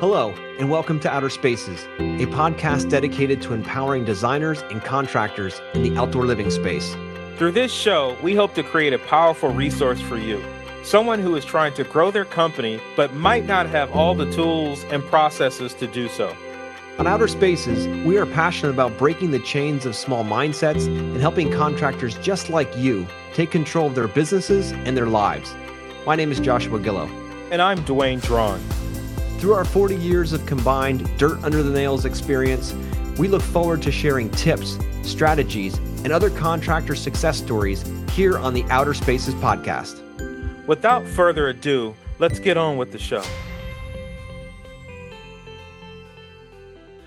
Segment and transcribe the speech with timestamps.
[0.00, 5.82] Hello, and welcome to Outer Spaces, a podcast dedicated to empowering designers and contractors in
[5.82, 6.96] the outdoor living space.
[7.36, 10.42] Through this show, we hope to create a powerful resource for you.
[10.84, 14.84] Someone who is trying to grow their company but might not have all the tools
[14.84, 16.34] and processes to do so.
[16.98, 21.50] On Outer Spaces, we are passionate about breaking the chains of small mindsets and helping
[21.52, 25.54] contractors just like you take control of their businesses and their lives.
[26.06, 27.23] My name is Joshua Gillow.
[27.50, 28.58] And I'm Dwayne Drawn.
[29.38, 32.72] Through our 40 years of combined dirt under the nails experience,
[33.18, 38.64] we look forward to sharing tips, strategies, and other contractor success stories here on the
[38.70, 40.00] Outer Spaces podcast.
[40.66, 43.22] Without further ado, let's get on with the show.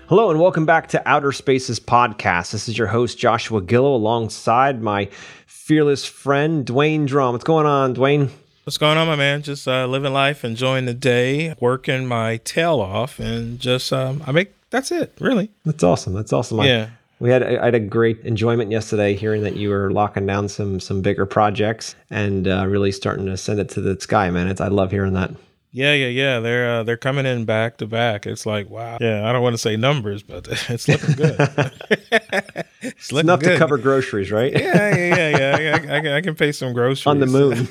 [0.08, 2.52] Hello and welcome back to Outer Spaces Podcast.
[2.52, 5.10] This is your host, Joshua Gillow, alongside my
[5.46, 7.32] fearless friend, Dwayne Drum.
[7.32, 8.30] What's going on, Dwayne?
[8.68, 9.40] What's going on, my man?
[9.40, 14.32] Just uh, living life, enjoying the day, working my tail off, and just, um, I
[14.32, 15.48] make, that's it, really.
[15.64, 16.12] That's awesome.
[16.12, 16.58] That's awesome.
[16.60, 16.90] Yeah.
[17.18, 20.80] We had I had a great enjoyment yesterday hearing that you were locking down some
[20.80, 24.48] some bigger projects and uh, really starting to send it to the sky, man.
[24.48, 25.30] It's, I love hearing that.
[25.78, 26.40] Yeah, yeah, yeah.
[26.40, 28.26] They're uh, they're coming in back to back.
[28.26, 28.98] It's like wow.
[29.00, 31.36] Yeah, I don't want to say numbers, but it's looking good.
[32.82, 33.52] it's, looking enough good.
[33.52, 34.52] to cover groceries, right?
[34.52, 35.78] yeah, yeah, yeah, yeah.
[35.88, 37.68] I, I, I, can pay some groceries on the moon.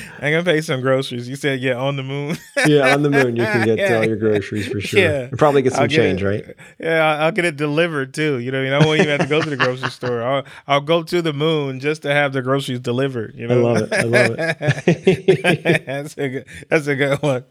[0.22, 1.28] I can pay some groceries.
[1.28, 2.36] You said, yeah, on the moon.
[2.66, 3.96] yeah, on the moon, you can get yeah.
[3.96, 5.00] all your groceries for sure.
[5.00, 5.20] Yeah.
[5.22, 6.56] And probably get some get change, it, right?
[6.78, 8.38] Yeah, I'll get it delivered too.
[8.38, 10.22] You know, you know, I won't even have to go to the grocery store.
[10.22, 13.34] I'll, I'll go to the moon just to have the groceries delivered.
[13.34, 13.92] You know, I love it.
[13.94, 15.86] I love it.
[15.86, 16.46] that's a good.
[16.68, 17.44] That's a good one.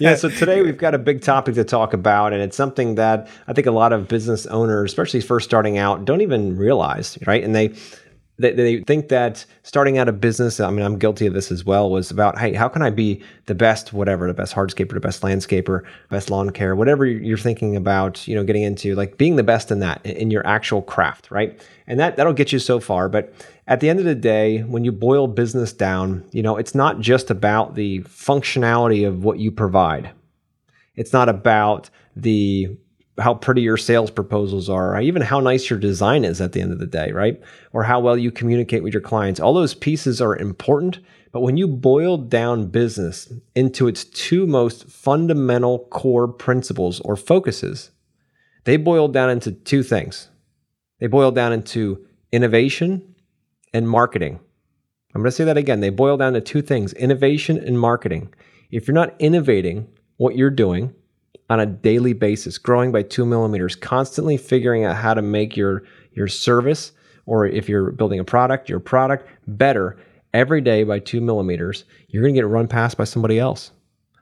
[0.00, 3.28] yeah, so today we've got a big topic to talk about, and it's something that
[3.46, 7.42] I think a lot of business owners, especially first starting out, don't even realize, right?
[7.42, 7.74] And they
[8.36, 11.64] they, they think that starting out a business, I mean, I'm guilty of this as
[11.64, 15.00] well, was about, hey, how can I be the best, whatever, the best hardscaper, the
[15.00, 19.36] best landscaper, best lawn care, whatever you're thinking about, you know, getting into, like being
[19.36, 21.60] the best in that, in your actual craft, right?
[21.86, 23.08] And that, that'll get you so far.
[23.08, 23.32] But
[23.68, 26.98] at the end of the day, when you boil business down, you know, it's not
[27.00, 30.10] just about the functionality of what you provide.
[30.96, 32.76] It's not about the
[33.18, 36.60] how pretty your sales proposals are, or even how nice your design is at the
[36.60, 37.40] end of the day, right?
[37.72, 39.38] Or how well you communicate with your clients.
[39.38, 40.98] All those pieces are important,
[41.30, 47.90] but when you boil down business into its two most fundamental core principles or focuses,
[48.64, 50.28] they boil down into two things.
[50.98, 53.14] They boil down into innovation
[53.72, 54.40] and marketing.
[55.14, 55.80] I'm going to say that again.
[55.80, 58.34] They boil down to two things innovation and marketing.
[58.70, 60.94] If you're not innovating what you're doing,
[61.50, 65.84] on a daily basis, growing by two millimeters, constantly figuring out how to make your
[66.12, 66.92] your service
[67.26, 69.96] or if you're building a product, your product better
[70.32, 73.70] every day by two millimeters, you're going to get run past by somebody else.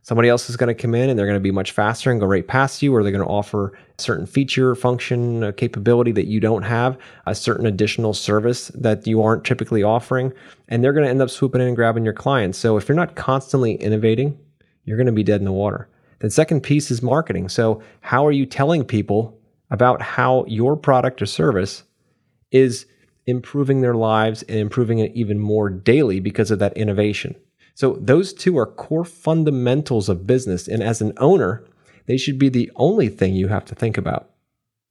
[0.05, 2.19] Somebody else is going to come in and they're going to be much faster and
[2.19, 3.69] go right past you, or they're going to offer
[3.99, 9.07] a certain feature, function, uh, capability that you don't have, a certain additional service that
[9.07, 10.33] you aren't typically offering,
[10.69, 12.59] and they're going to end up swooping in and grabbing your clients.
[12.59, 14.37] So if you're not constantly innovating,
[14.85, 15.89] you're going to be dead in the water.
[16.23, 17.49] The second piece is marketing.
[17.49, 19.37] So, how are you telling people
[19.71, 21.83] about how your product or service
[22.53, 22.87] is
[23.27, 27.35] improving their lives and improving it even more daily because of that innovation?
[27.75, 30.69] So, those two are core fundamentals of business.
[30.69, 31.65] And as an owner,
[32.07, 34.31] they should be the only thing you have to think about,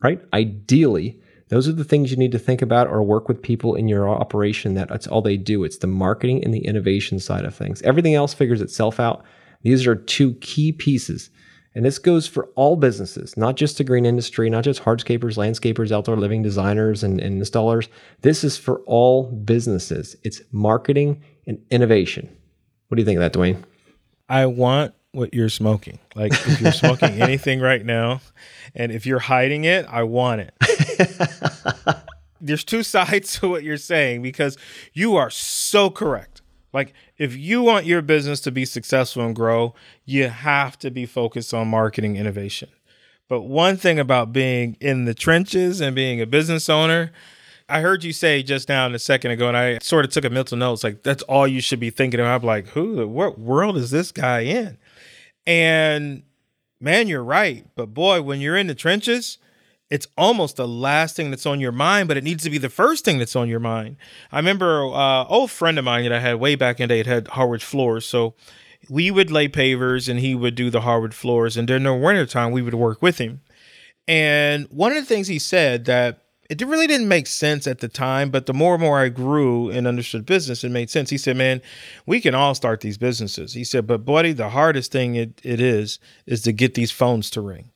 [0.04, 0.22] right?
[0.34, 1.18] Ideally,
[1.48, 4.10] those are the things you need to think about or work with people in your
[4.10, 5.64] operation that that's all they do.
[5.64, 7.82] It's the marketing and the innovation side of things.
[7.84, 9.24] Everything else figures itself out.
[9.64, 11.30] These are two key pieces.
[11.74, 15.92] And this goes for all businesses, not just the green industry, not just hardscapers, landscapers,
[15.92, 17.88] outdoor living designers, and, and installers.
[18.22, 20.18] This is for all businesses.
[20.24, 22.30] It's marketing and innovation.
[22.90, 23.64] What do you think of that, Dwayne?
[24.28, 26.00] I want what you're smoking.
[26.16, 28.22] Like if you're smoking anything right now,
[28.76, 31.98] and if you're hiding it, I want it.
[32.42, 34.58] There's two sides to what you're saying because
[34.94, 36.31] you are so correct.
[36.74, 39.76] Like, if you want your business to be successful and grow,
[40.06, 42.70] you have to be focused on marketing innovation.
[43.28, 47.12] But one thing about being in the trenches and being a business owner,
[47.70, 50.26] I heard you say just now in a second ago, and I sort of took
[50.26, 50.74] a mental note.
[50.74, 52.42] It's like that's all you should be thinking about.
[52.42, 54.78] I'm like, who, what world is this guy in?
[55.48, 56.24] And
[56.82, 57.66] man, you're right.
[57.76, 59.38] But boy, when you're in the trenches,
[59.92, 62.70] it's almost the last thing that's on your mind, but it needs to be the
[62.70, 63.98] first thing that's on your mind.
[64.32, 66.98] I remember uh, old friend of mine that I had way back in the day
[67.00, 68.34] had, had hardwood floors, so
[68.90, 72.26] we would lay pavers and he would do the hardwood floors, and during the winter
[72.26, 73.42] time we would work with him.
[74.08, 77.88] And one of the things he said that it really didn't make sense at the
[77.88, 81.10] time, but the more and more I grew and understood business, it made sense.
[81.10, 81.62] He said, Man,
[82.06, 83.54] we can all start these businesses.
[83.54, 87.30] He said, But buddy, the hardest thing it, it is, is to get these phones
[87.32, 87.72] to ring.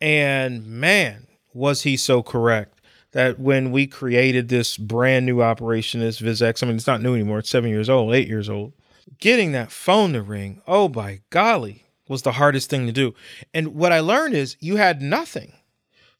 [0.00, 1.23] And man,
[1.54, 2.80] was he so correct
[3.12, 7.14] that when we created this brand new operation, this VizX, I mean, it's not new
[7.14, 8.72] anymore, it's seven years old, eight years old,
[9.20, 13.14] getting that phone to ring, oh by golly, was the hardest thing to do.
[13.54, 15.52] And what I learned is you had nothing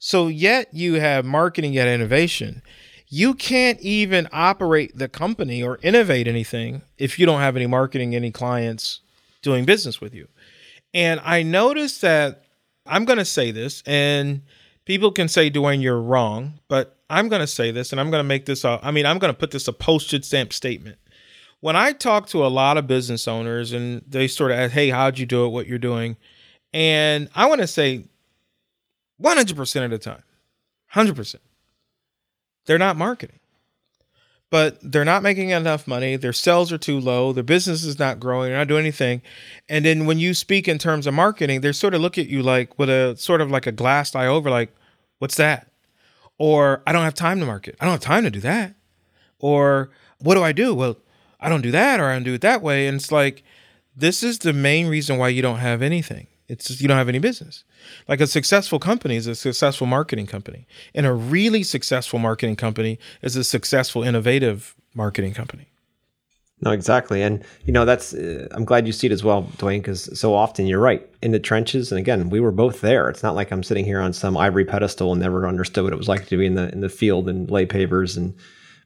[0.06, 2.62] so yet you have marketing yet innovation.
[3.08, 8.14] You can't even operate the company or innovate anything if you don't have any marketing,
[8.14, 9.00] any clients
[9.40, 10.28] doing business with you.
[10.92, 12.44] And I noticed that
[12.84, 14.42] I'm going to say this, and
[14.84, 18.20] people can say, Dwayne, you're wrong, but I'm going to say this, and I'm going
[18.20, 20.98] to make this, a, I mean, I'm going to put this a postage stamp statement.
[21.60, 24.90] When I talk to a lot of business owners and they sort of ask, hey,
[24.90, 26.16] how'd you do it, what you're doing?
[26.74, 28.04] And I want to say
[29.22, 30.22] 100% of the time.
[30.92, 31.36] 100%.
[32.66, 33.38] They're not marketing.
[34.54, 36.14] But they're not making enough money.
[36.14, 37.32] Their sales are too low.
[37.32, 38.50] Their business is not growing.
[38.50, 39.20] They're not doing anything.
[39.68, 42.40] And then when you speak in terms of marketing, they sort of look at you
[42.40, 44.72] like with a sort of like a glass eye over, like,
[45.18, 45.72] what's that?
[46.38, 47.74] Or I don't have time to market.
[47.80, 48.76] I don't have time to do that.
[49.40, 49.90] Or
[50.20, 50.72] what do I do?
[50.72, 50.98] Well,
[51.40, 52.86] I don't do that or I don't do it that way.
[52.86, 53.42] And it's like,
[53.96, 56.28] this is the main reason why you don't have anything.
[56.48, 57.64] It's just, you don't have any business.
[58.06, 62.98] Like a successful company is a successful marketing company, and a really successful marketing company
[63.22, 65.68] is a successful innovative marketing company.
[66.60, 68.14] No, exactly, and you know that's.
[68.14, 71.32] Uh, I'm glad you see it as well, Dwayne, because so often you're right in
[71.32, 71.90] the trenches.
[71.90, 73.10] And again, we were both there.
[73.10, 75.96] It's not like I'm sitting here on some ivory pedestal and never understood what it
[75.96, 78.34] was like to be in the in the field and lay pavers and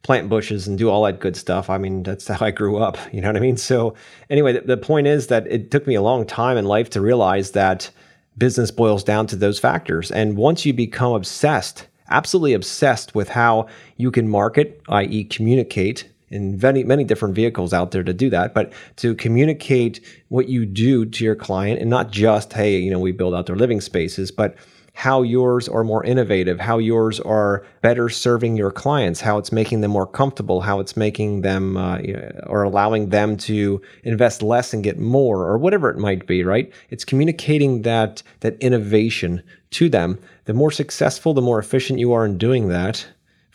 [0.03, 1.69] plant bushes and do all that good stuff.
[1.69, 2.97] I mean, that's how I grew up.
[3.13, 3.57] You know what I mean?
[3.57, 3.95] So,
[4.31, 7.01] anyway, the, the point is that it took me a long time in life to
[7.01, 7.91] realize that
[8.37, 10.11] business boils down to those factors.
[10.11, 13.67] And once you become obsessed, absolutely obsessed with how
[13.97, 18.53] you can market, i.e., communicate, in many many different vehicles out there to do that
[18.53, 22.99] but to communicate what you do to your client and not just hey you know
[22.99, 24.55] we build outdoor living spaces but
[24.99, 29.81] how yours are more innovative, how yours are better serving your clients, how it's making
[29.81, 31.99] them more comfortable, how it's making them uh,
[32.49, 36.43] or allowing them to invest less and get more, or whatever it might be.
[36.43, 36.73] Right?
[36.91, 40.19] It's communicating that that innovation to them.
[40.47, 43.07] The more successful, the more efficient you are in doing that,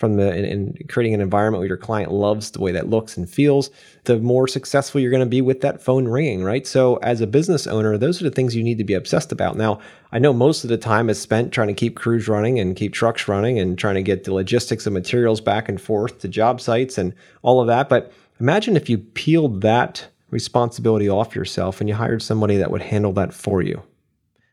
[0.04, 3.16] from the in, in, creating an environment where your client loves the way that looks
[3.16, 3.70] and feels,
[4.04, 6.68] the more successful you're going to be with that phone ringing, right?
[6.68, 9.56] So as a business owner, those are the things you need to be obsessed about.
[9.56, 9.80] Now,
[10.12, 12.92] I know most of the time is spent trying to keep crews running and keep
[12.92, 16.60] trucks running and trying to get the logistics of materials back and forth to job
[16.60, 17.88] sites and all of that.
[17.88, 18.12] But
[18.42, 23.14] imagine if you peeled that responsibility off yourself and you hired somebody that would handle
[23.14, 23.82] that for you,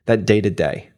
[0.07, 0.91] that day to day,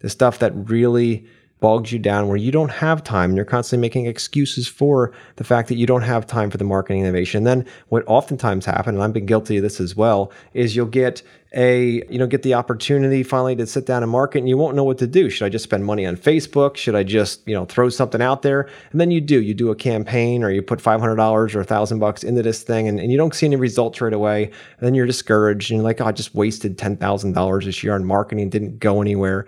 [0.00, 1.26] the stuff that really
[1.60, 5.44] bogs you down where you don't have time and you're constantly making excuses for the
[5.44, 7.38] fact that you don't have time for the marketing innovation.
[7.38, 10.86] And then what oftentimes happens, and I've been guilty of this as well, is you'll
[10.86, 11.22] get
[11.54, 14.76] a you know get the opportunity finally to sit down and market and you won't
[14.76, 15.30] know what to do.
[15.30, 16.76] Should i just spend money on facebook?
[16.76, 18.68] Should i just you know throw something out there?
[18.90, 19.40] And then you do.
[19.40, 23.00] You do a campaign or you put $500 or 1000 bucks into this thing and,
[23.00, 24.44] and you don't see any results right away.
[24.44, 28.04] And then you're discouraged and you're like oh, i just wasted $10000 this year on
[28.04, 28.50] marketing.
[28.50, 29.46] Didn't go anywhere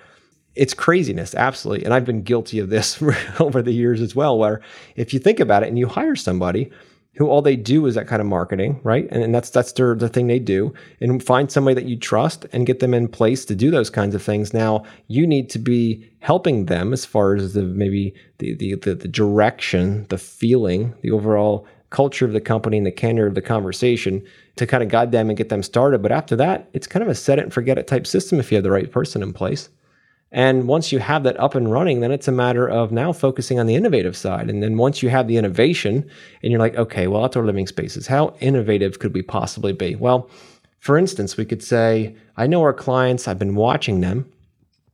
[0.59, 1.85] it's craziness, absolutely.
[1.85, 3.01] And I've been guilty of this
[3.41, 4.61] over the years as well, where
[4.97, 6.71] if you think about it and you hire somebody
[7.17, 9.09] who all they do is that kind of marketing, right?
[9.11, 12.47] And, and that's that's their the thing they do, and find somebody that you trust
[12.53, 14.53] and get them in place to do those kinds of things.
[14.53, 18.95] Now you need to be helping them as far as the maybe the the, the,
[18.95, 23.43] the direction, the feeling, the overall culture of the company and the candor of the
[23.43, 24.25] conversation
[24.57, 26.03] to kind of guide them and get them started.
[26.03, 28.53] But after that, it's kind of a set it and forget it type system if
[28.53, 29.71] you have the right person in place.
[30.31, 33.59] And once you have that up and running, then it's a matter of now focusing
[33.59, 34.51] on the innovative side.
[34.51, 36.09] And then once you have the innovation
[36.43, 39.95] and you're like, okay, well, outdoor living spaces, how innovative could we possibly be?
[39.95, 40.29] Well,
[40.79, 44.31] for instance, we could say, I know our clients, I've been watching them,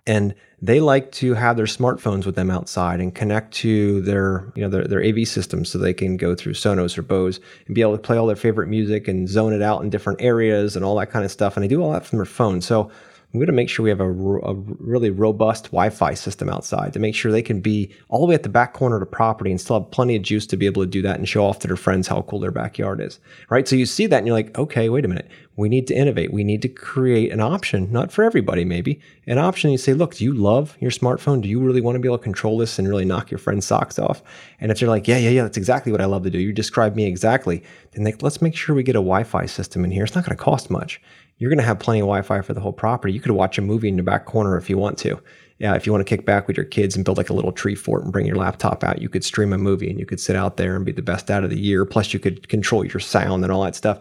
[0.06, 4.62] and they like to have their smartphones with them outside and connect to their, you
[4.62, 7.82] know, their, their AV systems so they can go through Sonos or Bose and be
[7.82, 10.84] able to play all their favorite music and zone it out in different areas and
[10.84, 11.56] all that kind of stuff.
[11.56, 12.60] And they do all that from their phone.
[12.62, 12.90] So
[13.34, 17.00] we got to make sure we have a, a, really robust Wi-Fi system outside to
[17.00, 19.50] make sure they can be all the way at the back corner of the property
[19.50, 21.58] and still have plenty of juice to be able to do that and show off
[21.58, 23.18] to their friends how cool their backyard is.
[23.50, 23.66] Right?
[23.66, 25.28] So you see that and you're like, okay, wait a minute.
[25.56, 26.32] We need to innovate.
[26.32, 29.70] We need to create an option, not for everybody, maybe an option.
[29.70, 31.42] You say, look, do you love your smartphone?
[31.42, 33.66] Do you really want to be able to control this and really knock your friend's
[33.66, 34.22] socks off?
[34.60, 36.38] And if they're like, yeah, yeah, yeah, that's exactly what I love to do.
[36.38, 37.62] You describe me exactly.
[37.92, 40.04] Then let's make sure we get a Wi-Fi system in here.
[40.04, 41.00] It's not going to cost much
[41.38, 43.12] you're going to have plenty of Wi-Fi for the whole property.
[43.12, 45.20] You could watch a movie in the back corner if you want to.
[45.58, 47.52] Yeah, if you want to kick back with your kids and build like a little
[47.52, 50.20] tree fort and bring your laptop out, you could stream a movie and you could
[50.20, 51.84] sit out there and be the best out of the year.
[51.84, 54.00] Plus, you could control your sound and all that stuff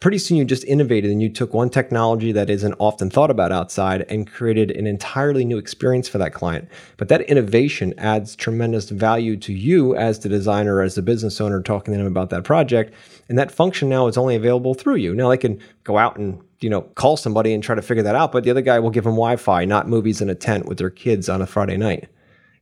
[0.00, 3.50] pretty soon you just innovated and you took one technology that isn't often thought about
[3.50, 6.68] outside and created an entirely new experience for that client.
[6.96, 11.60] But that innovation adds tremendous value to you as the designer, as the business owner,
[11.60, 12.94] talking to them about that project.
[13.28, 15.14] And that function now is only available through you.
[15.14, 18.16] Now they can go out and you know call somebody and try to figure that
[18.16, 20.78] out, but the other guy will give them Wi-Fi, not movies in a tent with
[20.78, 22.08] their kids on a Friday night.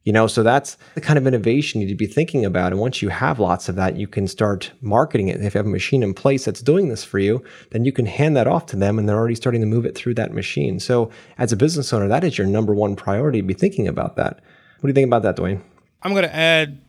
[0.07, 2.71] You know, so that's the kind of innovation you need to be thinking about.
[2.71, 5.41] And once you have lots of that, you can start marketing it.
[5.43, 8.07] if you have a machine in place that's doing this for you, then you can
[8.07, 10.79] hand that off to them and they're already starting to move it through that machine.
[10.79, 13.41] So as a business owner, that is your number one priority.
[13.41, 14.41] To be thinking about that.
[14.79, 15.61] What do you think about that, Dwayne?
[16.03, 16.81] I'm going to add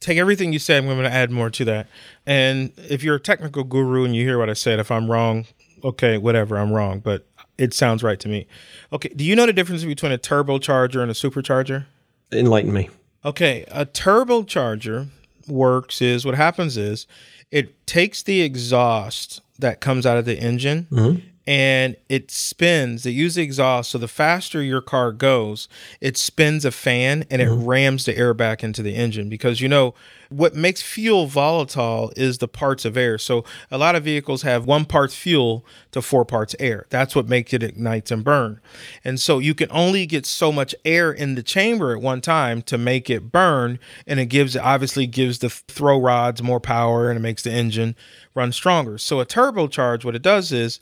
[0.00, 0.82] take everything you said.
[0.82, 1.88] I'm going to add more to that.
[2.24, 5.44] And if you're a technical guru and you hear what I said, if I'm wrong,
[5.82, 7.26] okay, whatever, I'm wrong, but
[7.58, 8.46] it sounds right to me.
[8.92, 11.84] Okay, do you know the difference between a turbocharger and a supercharger?
[12.32, 12.90] Enlighten me.
[13.24, 15.08] Okay, a turbocharger
[15.48, 17.06] works is what happens is
[17.50, 23.04] it takes the exhaust that comes out of the engine mm-hmm and it spins.
[23.04, 25.68] It uses exhaust, so the faster your car goes,
[26.00, 27.66] it spins a fan and it mm-hmm.
[27.66, 29.28] rams the air back into the engine.
[29.28, 29.94] Because you know
[30.36, 33.18] what makes fuel volatile is the parts of air.
[33.18, 36.86] So a lot of vehicles have one part fuel to four parts air.
[36.90, 38.60] That's what makes it ignites and burn.
[39.04, 42.62] And so you can only get so much air in the chamber at one time
[42.62, 47.16] to make it burn, and it gives obviously gives the throw rods more power and
[47.16, 47.94] it makes the engine
[48.34, 48.98] run stronger.
[48.98, 50.80] So a turbocharge, what it does is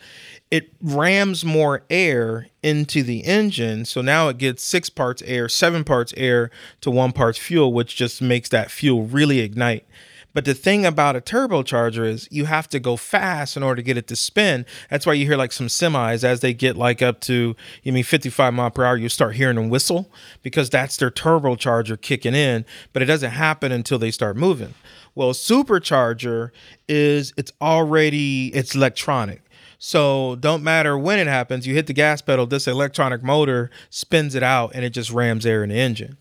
[0.51, 3.85] it rams more air into the engine.
[3.85, 6.51] So now it gets six parts air, seven parts air
[6.81, 9.87] to one part fuel, which just makes that fuel really ignite.
[10.35, 13.83] But the thing about a turbocharger is you have to go fast in order to
[13.83, 14.65] get it to spin.
[14.89, 18.05] That's why you hear like some semis as they get like up to you mean
[18.05, 20.11] 55 mile per hour, you start hearing them whistle
[20.43, 22.65] because that's their turbocharger kicking in.
[22.93, 24.75] But it doesn't happen until they start moving.
[25.15, 26.51] Well, supercharger
[26.89, 29.42] is it's already it's electronic.
[29.85, 34.37] So don't matter when it happens, you hit the gas pedal, this electronic motor spins
[34.37, 36.19] it out and it just rams air in the engine.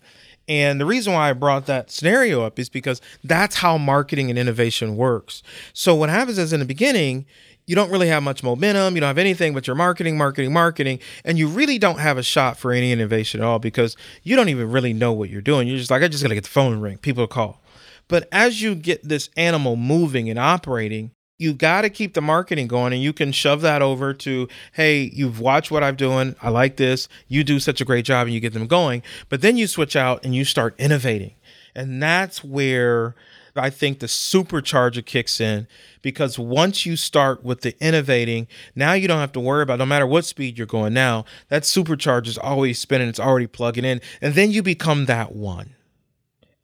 [0.48, 4.38] And the reason why I brought that scenario up is because that's how marketing and
[4.38, 5.44] innovation works.
[5.72, 7.24] So what happens is in the beginning,
[7.64, 10.98] you don't really have much momentum, you don't have anything but you're marketing, marketing, marketing,
[11.24, 14.48] and you really don't have a shot for any innovation at all because you don't
[14.48, 15.68] even really know what you're doing.
[15.68, 17.62] You're just like, I just gotta get the phone ring, people call.
[18.08, 22.66] But as you get this animal moving and operating, you got to keep the marketing
[22.66, 26.48] going and you can shove that over to hey you've watched what i'm doing i
[26.48, 29.56] like this you do such a great job and you get them going but then
[29.56, 31.34] you switch out and you start innovating
[31.74, 33.14] and that's where
[33.56, 35.66] i think the supercharger kicks in
[36.00, 39.86] because once you start with the innovating now you don't have to worry about no
[39.86, 44.00] matter what speed you're going now that supercharger is always spinning it's already plugging in
[44.20, 45.74] and then you become that one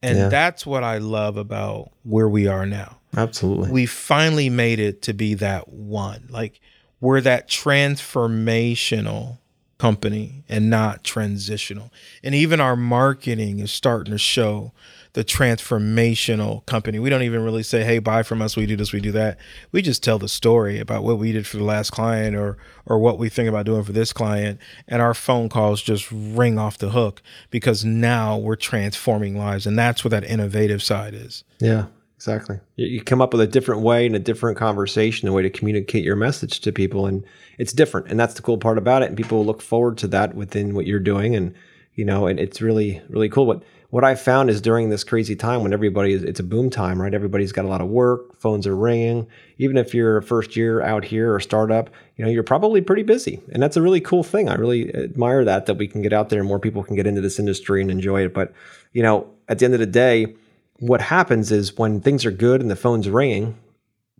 [0.02, 0.28] and yeah.
[0.28, 2.97] that's what I love about where we are now.
[3.16, 3.70] Absolutely.
[3.70, 6.28] We finally made it to be that one.
[6.30, 6.60] Like
[7.00, 9.38] we're that transformational
[9.78, 11.92] company and not transitional.
[12.22, 14.72] And even our marketing is starting to show
[15.14, 16.98] the transformational company.
[16.98, 18.56] We don't even really say, "Hey, buy from us.
[18.56, 19.38] We do this, we do that."
[19.72, 22.98] We just tell the story about what we did for the last client or or
[22.98, 26.78] what we think about doing for this client, and our phone calls just ring off
[26.78, 31.42] the hook because now we're transforming lives, and that's what that innovative side is.
[31.58, 31.86] Yeah,
[32.18, 32.58] exactly.
[32.74, 36.02] You come up with a different way and a different conversation, a way to communicate
[36.02, 37.24] your message to people, and
[37.58, 39.08] it's different, and that's the cool part about it.
[39.08, 41.54] And people look forward to that within what you're doing, and
[41.94, 43.46] you know, and it's really really cool.
[43.46, 46.68] What what I found is during this crazy time when everybody is, it's a boom
[46.68, 47.14] time, right?
[47.14, 49.26] Everybody's got a lot of work, phones are ringing.
[49.56, 53.02] Even if you're a first year out here or startup, you know, you're probably pretty
[53.02, 53.40] busy.
[53.50, 54.50] And that's a really cool thing.
[54.50, 57.06] I really admire that, that we can get out there and more people can get
[57.06, 58.34] into this industry and enjoy it.
[58.34, 58.52] But,
[58.92, 60.34] you know, at the end of the day,
[60.78, 63.58] what happens is when things are good and the phone's ringing,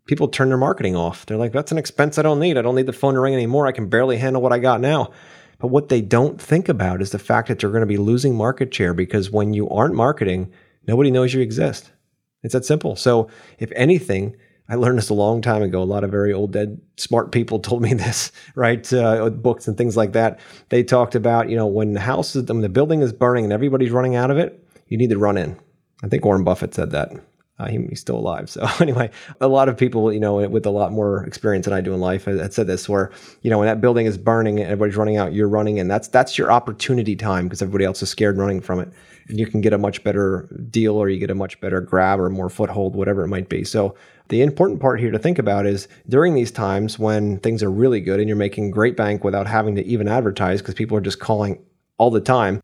[0.07, 1.27] people turn their marketing off.
[1.27, 2.57] They're like, that's an expense I don't need.
[2.57, 3.67] I don't need the phone to ring anymore.
[3.67, 5.12] I can barely handle what I got now.
[5.59, 8.35] But what they don't think about is the fact that you're going to be losing
[8.35, 10.53] market share because when you aren't marketing,
[10.87, 11.91] nobody knows you exist.
[12.43, 12.95] It's that simple.
[12.95, 14.37] So, if anything,
[14.69, 15.83] I learned this a long time ago.
[15.83, 18.91] A lot of very old, dead, smart people told me this, right?
[18.93, 20.38] Uh, books and things like that.
[20.69, 23.53] They talked about, you know, when the house is, when the building is burning and
[23.53, 25.59] everybody's running out of it, you need to run in.
[26.02, 27.12] I think Warren Buffett said that.
[27.59, 28.49] Uh, he, he's still alive.
[28.49, 31.81] So anyway, a lot of people, you know, with a lot more experience than I
[31.81, 33.11] do in life, had said this, where
[33.43, 36.09] you know when that building is burning and everybody's running out, you're running, and that's
[36.09, 38.88] that's your opportunity time because everybody else is scared running from it,
[39.28, 42.21] and you can get a much better deal or you get a much better grab
[42.21, 43.64] or more foothold, whatever it might be.
[43.64, 43.97] So
[44.28, 48.00] the important part here to think about is during these times when things are really
[48.00, 51.19] good and you're making great bank without having to even advertise because people are just
[51.19, 51.62] calling
[51.97, 52.62] all the time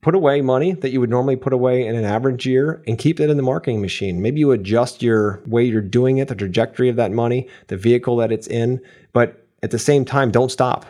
[0.00, 3.20] put away money that you would normally put away in an average year and keep
[3.20, 4.22] it in the marketing machine.
[4.22, 8.16] Maybe you adjust your way you're doing it, the trajectory of that money, the vehicle
[8.16, 8.80] that it's in,
[9.12, 10.86] but at the same time, don't stop.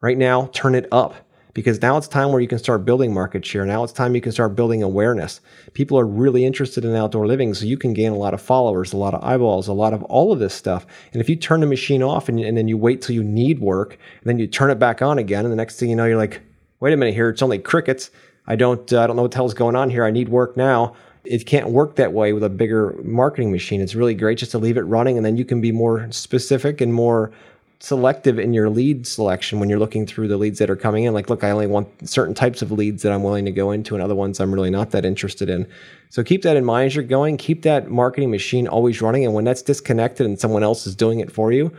[0.00, 1.14] Right now, turn it up
[1.52, 3.64] because now it's time where you can start building market share.
[3.64, 5.40] Now it's time you can start building awareness.
[5.72, 8.92] People are really interested in outdoor living, so you can gain a lot of followers,
[8.92, 10.86] a lot of eyeballs, a lot of all of this stuff.
[11.12, 13.58] And if you turn the machine off and, and then you wait till you need
[13.58, 16.04] work, and then you turn it back on again, and the next thing you know,
[16.04, 16.42] you're like,
[16.80, 18.10] wait a minute here, it's only crickets.
[18.46, 20.04] I don't uh, I don't know what the hell's going on here.
[20.04, 20.94] I need work now.
[21.24, 23.80] It can't work that way with a bigger marketing machine.
[23.80, 26.80] It's really great just to leave it running, and then you can be more specific
[26.80, 27.32] and more
[27.78, 31.12] selective in your lead selection when you're looking through the leads that are coming in.
[31.12, 33.94] Like, look, I only want certain types of leads that I'm willing to go into,
[33.94, 35.66] and other ones I'm really not that interested in.
[36.08, 37.36] So keep that in mind as you're going.
[37.36, 41.20] Keep that marketing machine always running, and when that's disconnected and someone else is doing
[41.20, 41.72] it for you,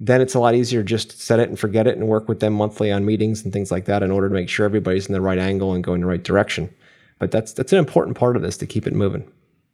[0.00, 2.52] then it's a lot easier just set it and forget it and work with them
[2.52, 5.20] monthly on meetings and things like that in order to make sure everybody's in the
[5.20, 6.72] right angle and going the right direction.
[7.18, 9.30] But that's that's an important part of this to keep it moving.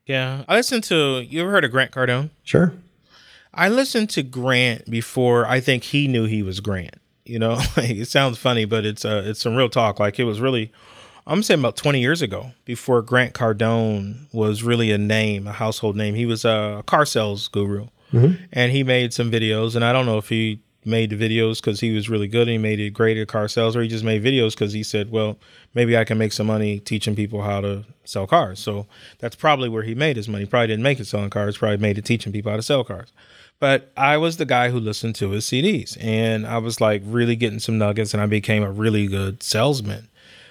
[0.06, 0.44] Yeah.
[0.48, 2.30] I listened to you ever heard of Grant Cardone?
[2.42, 2.72] Sure.
[3.52, 6.96] I listened to Grant before I think he knew he was Grant.
[7.24, 9.98] You know, like, it sounds funny, but it's uh it's some real talk.
[9.98, 10.72] Like it was really
[11.26, 15.96] I'm saying about 20 years ago, before Grant Cardone was really a name, a household
[15.96, 16.14] name.
[16.14, 17.86] He was a car sales guru.
[18.12, 18.44] Mm-hmm.
[18.52, 21.80] And he made some videos, and I don't know if he made the videos because
[21.80, 24.04] he was really good and he made it great at car sales, or he just
[24.04, 25.38] made videos because he said, well,
[25.74, 28.58] maybe I can make some money teaching people how to sell cars.
[28.58, 28.86] So
[29.18, 30.46] that's probably where he made his money.
[30.46, 33.12] Probably didn't make it selling cars, probably made it teaching people how to sell cars.
[33.58, 37.36] But I was the guy who listened to his CDs and I was like really
[37.36, 40.08] getting some nuggets and I became a really good salesman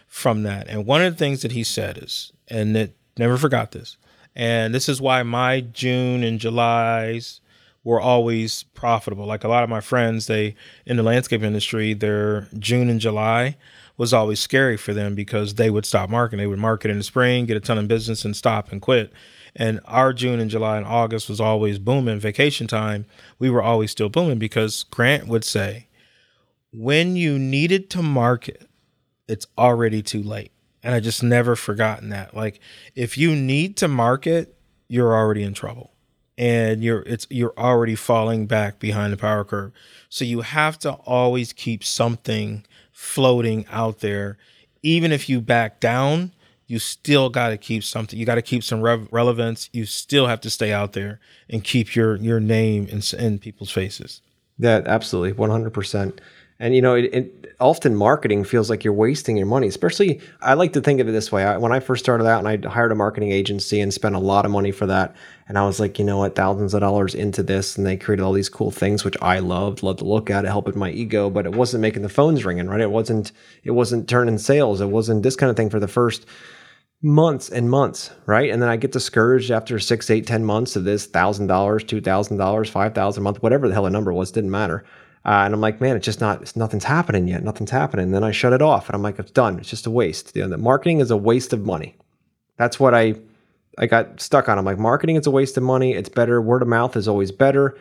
[0.07, 0.67] from that.
[0.67, 3.97] And one of the things that he said is, and it never forgot this,
[4.35, 7.41] and this is why my June and July's
[7.89, 9.25] were always profitable.
[9.25, 10.53] Like a lot of my friends, they
[10.85, 13.57] in the landscape industry, their June and July
[13.97, 16.37] was always scary for them because they would stop marketing.
[16.37, 19.11] They would market in the spring, get a ton of business, and stop and quit.
[19.55, 22.19] And our June and July and August was always booming.
[22.19, 23.07] Vacation time,
[23.39, 25.87] we were always still booming because Grant would say,
[26.71, 28.69] when you needed to market,
[29.27, 30.51] it's already too late.
[30.83, 32.35] And I just never forgotten that.
[32.35, 32.59] Like,
[32.93, 34.55] if you need to market,
[34.87, 35.91] you're already in trouble
[36.39, 39.73] and you're it's you're already falling back behind the power curve.
[40.07, 44.37] So you have to always keep something floating out there.
[44.81, 46.31] Even if you back down,
[46.65, 48.17] you still got to keep something.
[48.17, 49.69] You got to keep some rev- relevance.
[49.73, 53.71] You still have to stay out there and keep your your name in, in people's
[53.71, 54.21] faces.
[54.57, 56.21] That absolutely, one hundred percent.
[56.61, 59.67] And you know, it, it, often marketing feels like you're wasting your money.
[59.67, 61.45] Especially, I like to think of it this way.
[61.45, 64.19] I, when I first started out, and I hired a marketing agency and spent a
[64.19, 65.15] lot of money for that,
[65.47, 68.23] and I was like, you know what, thousands of dollars into this, and they created
[68.23, 70.91] all these cool things which I loved, loved to look at, it helped with my
[70.91, 72.81] ego, but it wasn't making the phones ringing, right?
[72.81, 73.31] It wasn't,
[73.63, 74.81] it wasn't turning sales.
[74.81, 76.25] It wasn't this kind of thing for the first
[77.01, 78.49] months and months, right?
[78.49, 82.01] And then I get discouraged after six, eight, ten months of this thousand dollars, two
[82.01, 84.83] thousand dollars, five thousand a month, whatever the hell the number was, didn't matter.
[85.25, 87.43] Uh, and I'm like, man, it's just not, it's, nothing's happening yet.
[87.43, 88.05] Nothing's happening.
[88.05, 89.59] And then I shut it off and I'm like, it's done.
[89.59, 90.35] It's just a waste.
[90.35, 91.95] You know, marketing is a waste of money.
[92.57, 93.15] That's what I,
[93.77, 94.57] I got stuck on.
[94.57, 95.93] I'm like, marketing is a waste of money.
[95.93, 96.41] It's better.
[96.41, 97.77] Word of mouth is always better.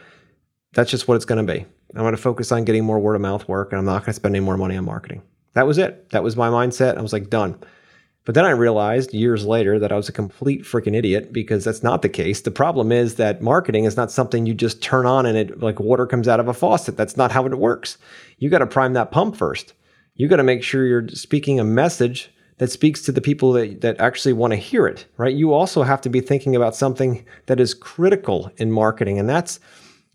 [0.72, 1.64] That's just what it's going to be.
[1.94, 4.06] I'm going to focus on getting more word of mouth work and I'm not going
[4.06, 5.22] to spend any more money on marketing.
[5.54, 6.10] That was it.
[6.10, 6.98] That was my mindset.
[6.98, 7.58] I was like, done.
[8.28, 11.82] But then I realized years later that I was a complete freaking idiot because that's
[11.82, 12.42] not the case.
[12.42, 15.80] The problem is that marketing is not something you just turn on and it like
[15.80, 16.94] water comes out of a faucet.
[16.94, 17.96] That's not how it works.
[18.36, 19.72] You got to prime that pump first.
[20.16, 23.80] You got to make sure you're speaking a message that speaks to the people that,
[23.80, 25.34] that actually want to hear it, right?
[25.34, 29.18] You also have to be thinking about something that is critical in marketing.
[29.18, 29.58] And that's,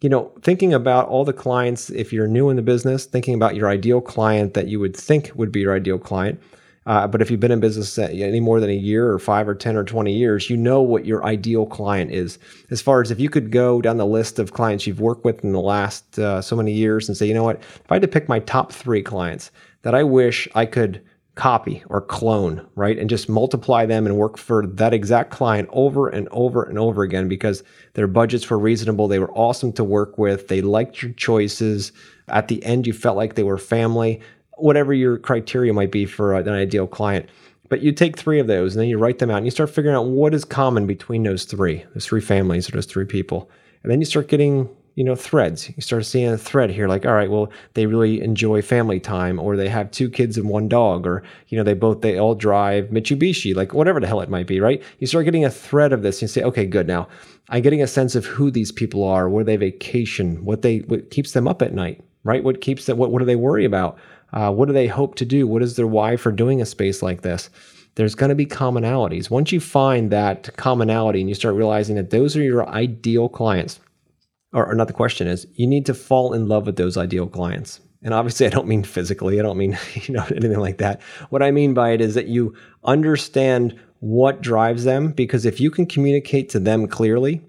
[0.02, 3.56] you know, thinking about all the clients, if you're new in the business, thinking about
[3.56, 6.40] your ideal client that you would think would be your ideal client
[6.86, 9.56] uh, but if you've been in business any more than a year or five or
[9.56, 12.40] 10 or 20 years, you know what your ideal client is.
[12.72, 15.44] As far as if you could go down the list of clients you've worked with
[15.44, 18.02] in the last uh, so many years and say, you know what, if I had
[18.02, 19.52] to pick my top three clients
[19.84, 21.02] that I wish I could
[21.36, 22.98] copy or clone, right?
[23.00, 27.02] And just multiply them and work for that exact client over and over and over
[27.02, 29.08] again because their budgets were reasonable.
[29.08, 30.48] They were awesome to work with.
[30.48, 31.92] They liked your choices.
[32.28, 34.22] At the end, you felt like they were family
[34.58, 37.30] whatever your criteria might be for uh, an ideal client.
[37.70, 39.70] But you take three of those and then you write them out and you start
[39.70, 43.50] figuring out what is common between those three, those three families or those three people.
[43.82, 45.70] And then you start getting, you know, threads.
[45.70, 49.40] You start seeing a thread here like, all right, well, they really enjoy family time
[49.40, 52.36] or they have two kids and one dog or, you know, they both, they all
[52.36, 54.84] drive Mitsubishi, like whatever the hell it might be, right?
[55.00, 56.86] You start getting a thread of this and you say, okay, good.
[56.86, 57.08] Now
[57.50, 61.10] I'm getting a sense of who these people are, where they vacation, what they, what
[61.10, 62.44] keeps them up at night, right?
[62.44, 63.98] What keeps them, what, what do they worry about?
[64.34, 65.48] Uh, what do they hope to do?
[65.48, 67.50] What is their why for doing a space like this?
[67.96, 69.30] There's going to be commonalities.
[69.30, 73.80] Once you find that commonality and you start realizing that those are your ideal clients,
[74.52, 77.28] or, or not the question is, you need to fall in love with those ideal
[77.28, 77.80] clients.
[78.02, 79.40] And obviously, I don't mean physically.
[79.40, 81.02] I don't mean you know anything like that.
[81.30, 85.70] What I mean by it is that you understand what drives them, because if you
[85.70, 87.42] can communicate to them clearly,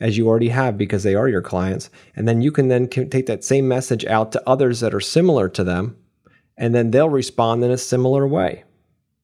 [0.00, 1.90] as you already have because they are your clients.
[2.16, 5.48] And then you can then take that same message out to others that are similar
[5.50, 5.96] to them
[6.60, 8.64] and then they'll respond in a similar way,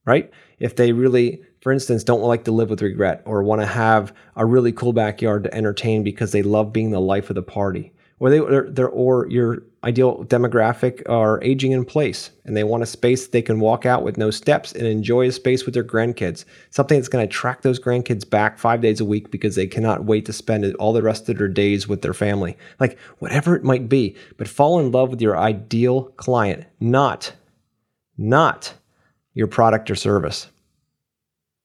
[0.06, 0.32] right?
[0.58, 4.14] If they really, for instance, don't like to live with regret or want to have
[4.34, 7.92] a really cool backyard to entertain because they love being the life of the party,
[8.18, 12.86] or they they're, or your ideal demographic are aging in place and they want a
[12.86, 16.44] space they can walk out with no steps and enjoy a space with their grandkids,
[16.70, 20.04] something that's going to attract those grandkids back five days a week because they cannot
[20.04, 22.56] wait to spend all the rest of their days with their family.
[22.80, 27.32] Like whatever it might be, but fall in love with your ideal client, not,
[28.18, 28.74] not
[29.34, 30.48] your product or service.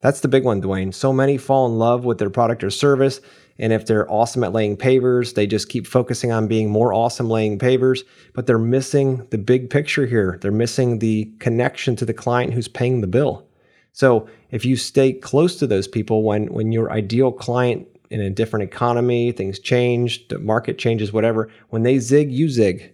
[0.02, 0.94] That's the big one, Dwayne.
[0.94, 3.22] So many fall in love with their product or service
[3.62, 7.30] and if they're awesome at laying pavers, they just keep focusing on being more awesome
[7.30, 8.02] laying pavers,
[8.34, 10.40] but they're missing the big picture here.
[10.42, 13.48] They're missing the connection to the client who's paying the bill.
[13.94, 18.32] So if you stay close to those people when when your ideal client in a
[18.32, 22.94] different economy, things change, the market changes, whatever, when they zig, you zig.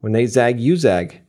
[0.00, 1.20] When they zag, you zag.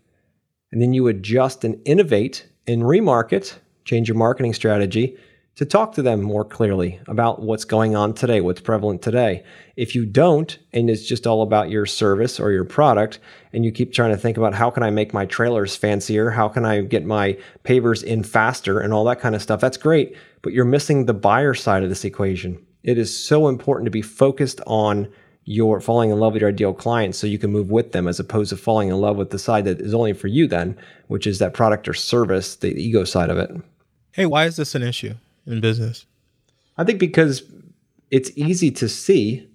[0.72, 5.18] And then you adjust and innovate and remarket, change your marketing strategy
[5.56, 9.44] to talk to them more clearly about what's going on today, what's prevalent today.
[9.76, 13.20] If you don't, and it's just all about your service or your product,
[13.54, 16.48] and you keep trying to think about how can I make my trailers fancier, how
[16.48, 20.18] can I get my pavers in faster, and all that kind of stuff, that's great,
[20.42, 22.60] but you're missing the buyer side of this equation.
[22.82, 25.08] It is so important to be focused on
[25.46, 28.20] your falling in love with your ideal client so you can move with them as
[28.20, 30.76] opposed to falling in love with the side that is only for you then,
[31.08, 33.52] which is that product or service, the ego side of it.
[34.14, 35.16] Hey, why is this an issue?
[35.46, 36.06] in business?
[36.78, 37.44] I think because
[38.12, 39.48] it's easy to see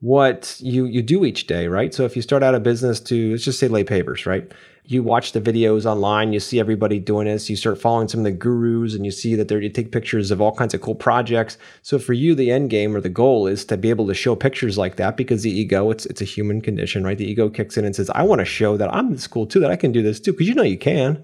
[0.00, 1.92] what you you do each day, right?
[1.92, 4.50] So if you start out a business to let's just say lay pavers, right?
[4.86, 8.24] You watch the videos online, you see everybody doing this, you start following some of
[8.24, 11.58] the gurus and you see that they're take pictures of all kinds of cool projects.
[11.82, 14.34] So for you, the end game or the goal is to be able to show
[14.34, 17.18] pictures like that because the ego, it's it's a human condition, right?
[17.18, 19.60] The ego kicks in and says, I want to show that I'm this cool too,
[19.60, 21.22] that I can do this too, because you know you can.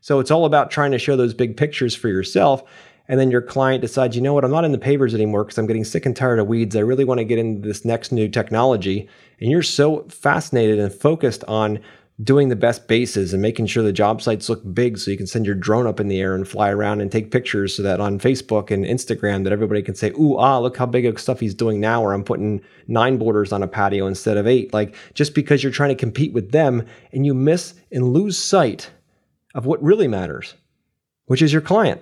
[0.00, 2.62] So it's all about trying to show those big pictures for yourself
[3.08, 5.56] and then your client decides, you know what, I'm not in the pavers anymore because
[5.56, 6.76] I'm getting sick and tired of weeds.
[6.76, 9.08] I really want to get into this next new technology.
[9.40, 11.80] And you're so fascinated and focused on
[12.22, 15.26] doing the best bases and making sure the job sites look big so you can
[15.26, 18.00] send your drone up in the air and fly around and take pictures so that
[18.00, 21.38] on Facebook and Instagram that everybody can say, ooh, ah, look how big of stuff
[21.38, 24.74] he's doing now, or I'm putting nine borders on a patio instead of eight.
[24.74, 28.90] Like just because you're trying to compete with them and you miss and lose sight
[29.58, 30.54] of what really matters,
[31.26, 32.00] which is your client.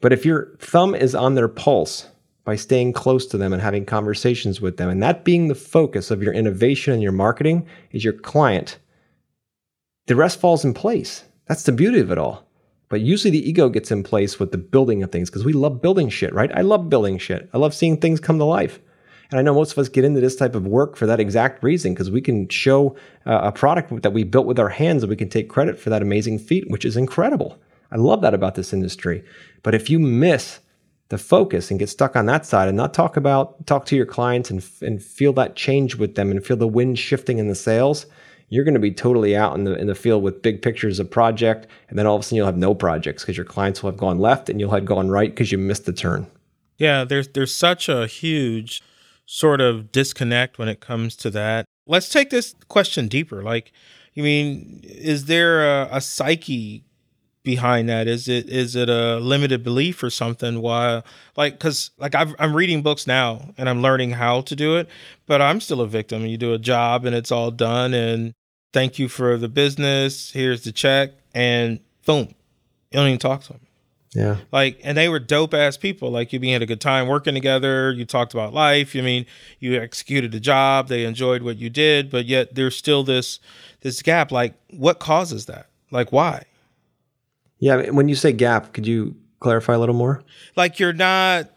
[0.00, 2.08] But if your thumb is on their pulse
[2.42, 6.10] by staying close to them and having conversations with them, and that being the focus
[6.10, 8.80] of your innovation and your marketing is your client,
[10.08, 11.22] the rest falls in place.
[11.46, 12.44] That's the beauty of it all.
[12.88, 15.80] But usually the ego gets in place with the building of things because we love
[15.80, 16.50] building shit, right?
[16.52, 17.48] I love building shit.
[17.54, 18.80] I love seeing things come to life.
[19.30, 21.62] And I know most of us get into this type of work for that exact
[21.62, 25.10] reason because we can show uh, a product that we built with our hands and
[25.10, 27.58] we can take credit for that amazing feat, which is incredible.
[27.90, 29.24] I love that about this industry.
[29.62, 30.60] But if you miss
[31.08, 34.06] the focus and get stuck on that side and not talk about talk to your
[34.06, 37.54] clients and, and feel that change with them and feel the wind shifting in the
[37.54, 38.06] sales,
[38.48, 41.10] you're going to be totally out in the in the field with big pictures of
[41.10, 43.90] project, and then all of a sudden you'll have no projects because your clients will
[43.90, 46.26] have gone left and you'll have gone right because you missed the turn.
[46.76, 48.82] Yeah, there's there's such a huge
[49.26, 51.66] sort of disconnect when it comes to that.
[51.86, 53.42] Let's take this question deeper.
[53.42, 53.72] Like,
[54.14, 56.84] you mean, is there a, a psyche
[57.42, 58.08] behind that?
[58.08, 60.60] Is it is it a limited belief or something?
[60.62, 61.02] Why,
[61.36, 64.88] like, because like i am reading books now and I'm learning how to do it,
[65.26, 66.26] but I'm still a victim.
[66.26, 68.32] You do a job and it's all done, and
[68.72, 70.32] thank you for the business.
[70.32, 72.28] Here's the check, and boom,
[72.90, 73.65] you don't even talk to them.
[74.16, 74.38] Yeah.
[74.50, 76.10] Like, and they were dope ass people.
[76.10, 77.92] Like, you had a good time working together.
[77.92, 78.94] You talked about life.
[78.94, 79.26] You mean
[79.60, 80.88] you executed the job.
[80.88, 83.40] They enjoyed what you did, but yet there's still this
[83.82, 84.32] this gap.
[84.32, 85.66] Like, what causes that?
[85.90, 86.44] Like, why?
[87.58, 90.22] Yeah, when you say gap, could you clarify a little more?
[90.56, 91.50] Like you're not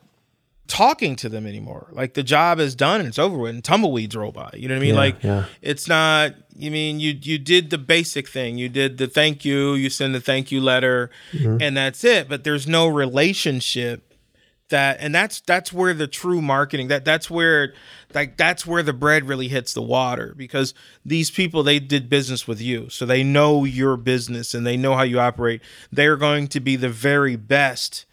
[0.70, 1.88] talking to them anymore.
[1.92, 4.52] Like the job is done and it's over with and tumbleweeds roll by.
[4.54, 4.94] You know what I mean?
[4.94, 5.46] Yeah, like yeah.
[5.62, 8.58] it's not you mean you you did the basic thing.
[8.58, 11.58] You did the thank you, you send the thank you letter Mm-hmm.
[11.62, 12.30] and that's it.
[12.30, 14.06] But there's no relationship
[14.70, 17.74] that and that's that's where the true marketing that that's where
[18.14, 22.48] like that's where the bread really hits the water because these people they did business
[22.48, 26.48] with you so they know your business and they know how you operate they're going
[26.48, 28.06] to be the very best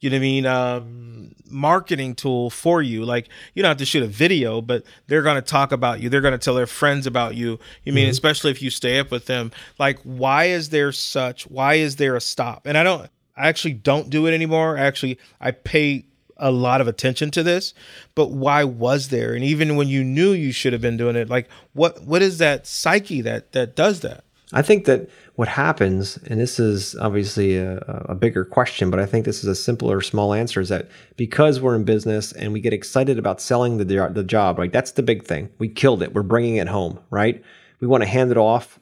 [0.00, 3.04] you know what I mean, um, marketing tool for you.
[3.04, 6.08] Like you don't have to shoot a video, but they're gonna talk about you.
[6.08, 7.58] They're gonna tell their friends about you.
[7.84, 9.52] You mean, especially if you stay up with them.
[9.78, 11.44] Like, why is there such?
[11.44, 12.66] Why is there a stop?
[12.66, 13.10] And I don't.
[13.36, 14.76] I actually don't do it anymore.
[14.76, 17.74] Actually, I pay a lot of attention to this.
[18.14, 19.34] But why was there?
[19.34, 22.38] And even when you knew you should have been doing it, like what what is
[22.38, 24.24] that psyche that that does that?
[24.52, 29.06] I think that what happens, and this is obviously a, a bigger question, but I
[29.06, 32.60] think this is a simpler, small answer, is that because we're in business and we
[32.60, 34.72] get excited about selling the, the job, right?
[34.72, 35.50] That's the big thing.
[35.58, 36.14] We killed it.
[36.14, 37.42] We're bringing it home, right?
[37.80, 38.78] We want to hand it off,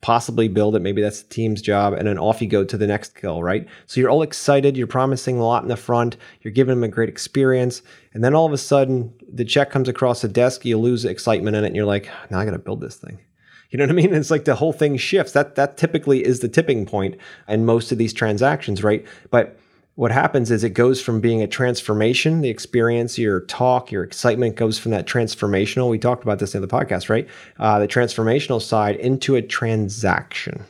[0.00, 0.82] possibly build it.
[0.82, 1.94] Maybe that's the team's job.
[1.94, 3.66] And then off you go to the next kill, right?
[3.86, 4.76] So you're all excited.
[4.76, 6.16] You're promising a lot in the front.
[6.42, 7.82] You're giving them a great experience.
[8.14, 10.64] And then all of a sudden, the check comes across the desk.
[10.64, 11.66] You lose excitement in it.
[11.66, 13.18] And you're like, now I got to build this thing.
[13.70, 14.14] You know what I mean?
[14.14, 15.32] It's like the whole thing shifts.
[15.32, 19.04] That that typically is the tipping point in most of these transactions, right?
[19.30, 19.58] But
[19.98, 24.54] what happens is it goes from being a transformation, the experience, your talk, your excitement
[24.54, 25.90] goes from that transformational.
[25.90, 27.26] We talked about this in the podcast, right?
[27.58, 30.64] Uh, the transformational side into a transaction.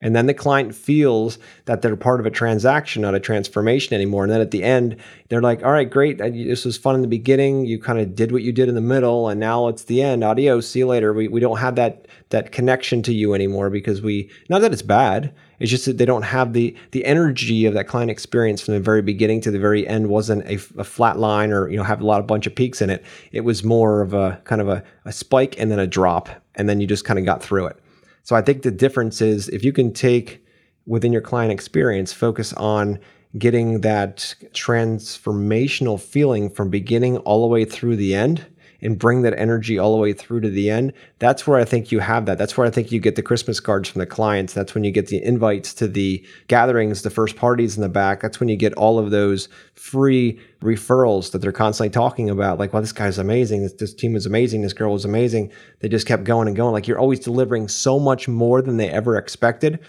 [0.00, 4.22] And then the client feels that they're part of a transaction, not a transformation anymore.
[4.22, 4.96] And then at the end,
[5.28, 6.18] they're like, all right, great.
[6.18, 7.66] This was fun in the beginning.
[7.66, 9.28] You kind of did what you did in the middle.
[9.28, 10.22] And now it's the end.
[10.22, 10.68] Adios.
[10.68, 11.12] See you later.
[11.12, 14.82] We, we don't have that, that connection to you anymore because we, not that it's
[14.82, 15.34] bad.
[15.58, 18.80] It's just that they don't have the, the energy of that client experience from the
[18.80, 22.00] very beginning to the very end wasn't a, a flat line or, you know, have
[22.00, 23.04] a lot of bunch of peaks in it.
[23.32, 26.28] It was more of a kind of a, a spike and then a drop.
[26.54, 27.80] And then you just kind of got through it.
[28.28, 30.44] So I think the difference is if you can take
[30.84, 32.98] within your client experience, focus on
[33.38, 38.44] getting that transformational feeling from beginning all the way through the end
[38.80, 40.92] and bring that energy all the way through to the end.
[41.18, 42.38] That's where I think you have that.
[42.38, 44.52] That's where I think you get the Christmas cards from the clients.
[44.52, 48.20] That's when you get the invites to the gatherings, the first parties in the back.
[48.20, 52.58] That's when you get all of those free referrals that they're constantly talking about.
[52.58, 53.62] Like, well, this guy's amazing.
[53.62, 54.62] This, this team is amazing.
[54.62, 55.50] This girl is amazing.
[55.80, 56.72] They just kept going and going.
[56.72, 59.80] Like, you're always delivering so much more than they ever expected.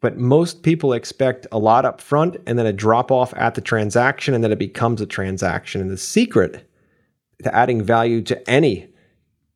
[0.00, 3.60] But most people expect a lot up front and then a drop off at the
[3.60, 5.80] transaction, and then it becomes a transaction.
[5.80, 6.67] And the secret
[7.42, 8.88] to adding value to any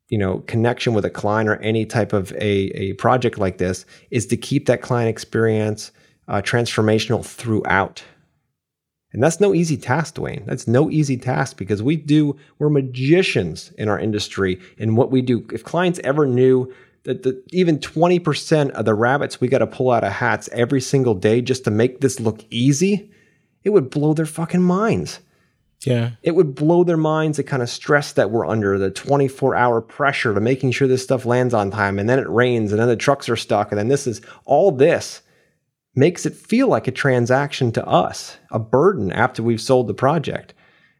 [0.09, 3.85] you know connection with a client or any type of a, a project like this
[4.11, 5.91] is to keep that client experience
[6.27, 8.03] uh, transformational throughout.
[9.11, 10.43] And that's no easy task dwayne.
[10.45, 15.21] That's no easy task because we do we're magicians in our industry in what we
[15.21, 15.45] do.
[15.53, 19.91] If clients ever knew that the, even 20% of the rabbits we got to pull
[19.91, 23.11] out of hats every single day just to make this look easy
[23.63, 25.19] it would blow their fucking minds
[25.85, 26.11] Yeah.
[26.21, 29.81] it would blow their minds the kind of stress that we're under, the 24 hour
[29.81, 32.87] pressure to making sure this stuff lands on time, and then it rains, and then
[32.87, 35.21] the trucks are stuck, and then this is all this
[35.95, 40.53] makes it feel like a transaction to us, a burden after we've sold the project.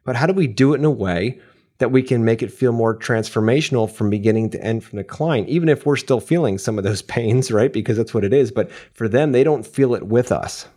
[0.04, 1.40] But how do we do it in a way
[1.78, 5.48] that we can make it feel more transformational from beginning to end from the client,
[5.48, 7.72] even if we're still feeling some of those pains, right?
[7.72, 8.52] Because that's what it is.
[8.52, 10.68] But for them, they don't feel it with us.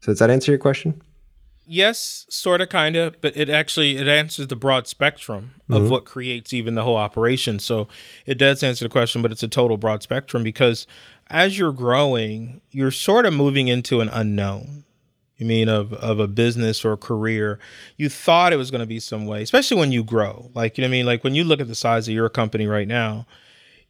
[0.00, 1.00] So does that answer your question?
[1.66, 5.90] Yes sort of kind of but it actually it answers the broad spectrum of mm-hmm.
[5.90, 7.58] what creates even the whole operation.
[7.58, 7.88] So
[8.26, 10.86] it does answer the question but it's a total broad spectrum because
[11.28, 14.84] as you're growing you're sort of moving into an unknown.
[15.36, 17.58] You mean of of a business or a career.
[17.96, 20.50] You thought it was going to be some way especially when you grow.
[20.54, 21.06] Like you know what i mean?
[21.06, 23.26] Like when you look at the size of your company right now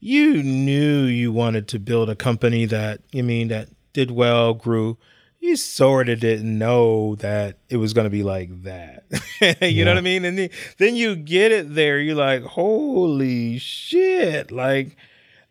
[0.04, 4.98] you knew you wanted to build a company that you mean that did well grew
[5.44, 9.04] you sort of didn't know that it was going to be like that.
[9.60, 10.24] you know what I mean?
[10.24, 11.98] And then, then you get it there.
[11.98, 14.50] You're like, holy shit.
[14.50, 14.96] Like,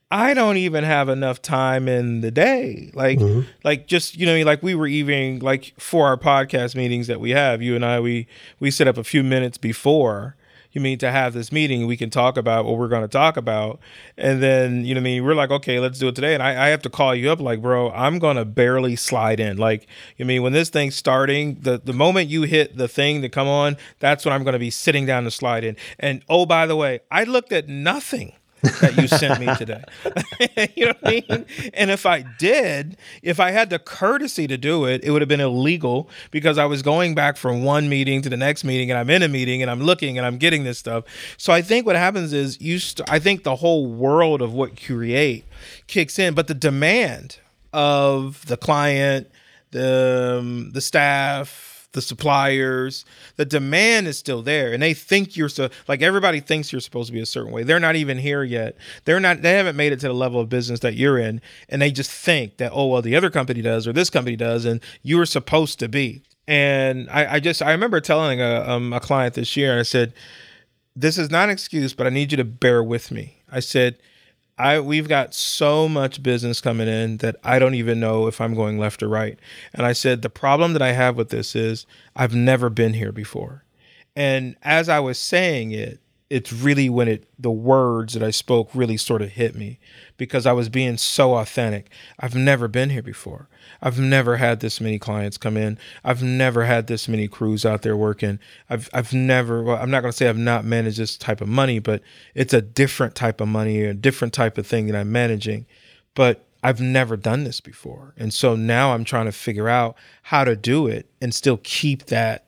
[0.10, 2.89] I don't even have enough time in the day.
[2.95, 3.47] Like, mm-hmm.
[3.63, 7.29] like just, you know, like we were even like for our podcast meetings that we
[7.29, 8.25] have, you and I, we,
[8.60, 10.36] we set up a few minutes before
[10.73, 13.38] you mean to have this meeting we can talk about what we're going to talk
[13.38, 13.79] about?
[14.17, 15.23] And then you know i mean?
[15.23, 16.33] We're like okay let's do it today.
[16.33, 19.39] And I, I have to call you up like bro i'm going to barely slide
[19.39, 19.57] in.
[19.57, 20.43] Like you mean?
[20.43, 24.25] When this thing's starting the, the moment you hit the thing to come on that's
[24.25, 25.77] when i'm going to be sitting down to slide in.
[25.99, 28.33] And oh by the way i looked at nothing
[28.63, 29.84] that you sent me today.
[30.76, 31.45] you know what I mean?
[31.73, 35.30] And if I did, if I had the courtesy to do it, it would have
[35.30, 38.97] been illegal because I was going back from one meeting to the next meeting and
[38.97, 41.04] I'm in a meeting and I'm looking and I'm getting this stuff.
[41.38, 44.82] So I think what happens is you st- I think the whole world of what
[44.82, 45.45] create
[45.88, 47.39] kicks in, but the demand
[47.73, 49.30] of the client,
[49.71, 53.06] the um, the staff, the suppliers,
[53.38, 57.08] the demand is still there, and they think you're so like everybody thinks you're supposed
[57.08, 57.63] to be a certain way.
[57.63, 58.75] They're not even here yet.
[59.06, 59.41] They're not.
[59.41, 62.12] They haven't made it to the level of business that you're in, and they just
[62.12, 65.25] think that oh well, the other company does or this company does, and you are
[65.25, 66.23] supposed to be.
[66.47, 69.84] And I, I just I remember telling a, um, a client this year, and I
[69.84, 70.13] said,
[70.95, 73.97] "This is not an excuse, but I need you to bear with me." I said
[74.58, 78.54] I we've got so much business coming in that I don't even know if I'm
[78.54, 79.39] going left or right.
[79.74, 81.86] And I said the problem that I have with this is
[82.16, 83.63] I've never been here before.
[84.16, 86.00] And as I was saying it,
[86.34, 89.78] it's really when it the words that I spoke really sort of hit me
[90.17, 91.91] because I was being so authentic.
[92.19, 93.48] I've never been here before.
[93.84, 95.78] I've never had this many clients come in.
[96.04, 98.39] I've never had this many crews out there working.
[98.67, 101.50] I've I've never well, I'm not going to say I've not managed this type of
[101.50, 102.02] money, but
[102.34, 105.67] it's a different type of money, a different type of thing that I'm managing.
[106.15, 108.15] But I've never done this before.
[108.17, 112.08] And so now I'm trying to figure out how to do it and still keep
[112.08, 112.46] that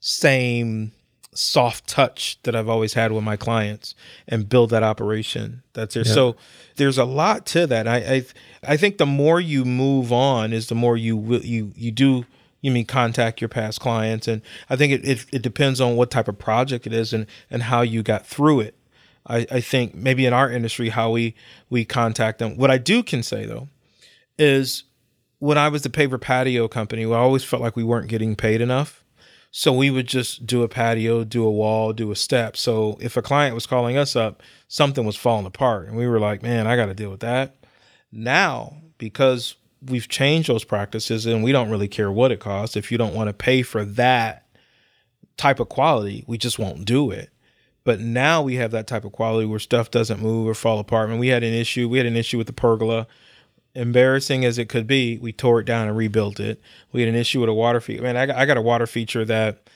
[0.00, 0.90] same
[1.34, 3.94] soft touch that I've always had with my clients
[4.28, 6.04] and build that operation that's there.
[6.06, 6.12] Yeah.
[6.12, 6.36] So
[6.76, 7.88] there's a lot to that.
[7.88, 8.24] I, I
[8.66, 12.26] I think the more you move on is the more you will you you do
[12.60, 16.10] you mean contact your past clients and I think it, it, it depends on what
[16.10, 18.76] type of project it is and and how you got through it.
[19.26, 21.34] I, I think maybe in our industry how we
[21.70, 22.56] we contact them.
[22.56, 23.68] What I do can say though
[24.38, 24.84] is
[25.38, 28.60] when I was the paper patio company, I always felt like we weren't getting paid
[28.60, 29.01] enough
[29.54, 32.56] so we would just do a patio, do a wall, do a step.
[32.56, 35.88] So if a client was calling us up, something was falling apart.
[35.88, 37.54] And we were like, man, I got to deal with that.
[38.10, 42.90] Now, because we've changed those practices and we don't really care what it costs, if
[42.90, 44.46] you don't want to pay for that
[45.36, 47.28] type of quality, we just won't do it.
[47.84, 51.10] But now we have that type of quality where stuff doesn't move or fall apart.
[51.10, 51.90] And we had an issue.
[51.90, 53.06] We had an issue with the pergola
[53.74, 56.60] embarrassing as it could be, we tore it down and rebuilt it.
[56.92, 58.02] We had an issue with a water feature.
[58.02, 59.68] Man, I got, I got a water feature that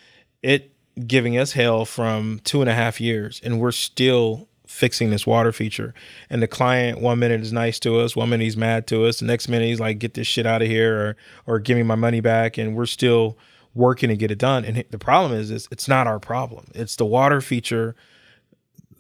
[0.43, 0.73] it
[1.07, 5.53] giving us hell from two and a half years, and we're still fixing this water
[5.53, 5.95] feature.
[6.29, 9.21] And the client one minute is nice to us, one minute he's mad to us,
[9.21, 11.83] the next minute he's like, "Get this shit out of here," or or give me
[11.83, 13.39] my money back, and we're still
[13.75, 14.65] working to get it done.
[14.65, 16.71] And the problem is, is it's not our problem.
[16.75, 17.95] It's the water feature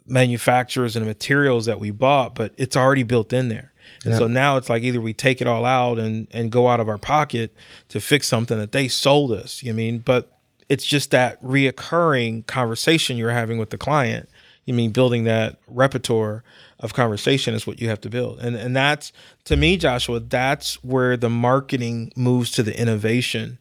[0.06, 3.72] manufacturers and the materials that we bought, but it's already built in there.
[4.04, 4.18] And yeah.
[4.18, 6.88] so now it's like either we take it all out and and go out of
[6.88, 7.54] our pocket
[7.88, 9.62] to fix something that they sold us.
[9.62, 10.32] You mean, but
[10.68, 14.28] it's just that reoccurring conversation you're having with the client.
[14.64, 16.42] You mean building that repertoire
[16.80, 18.40] of conversation is what you have to build.
[18.40, 19.12] And and that's
[19.44, 23.58] to me, Joshua, that's where the marketing moves to the innovation.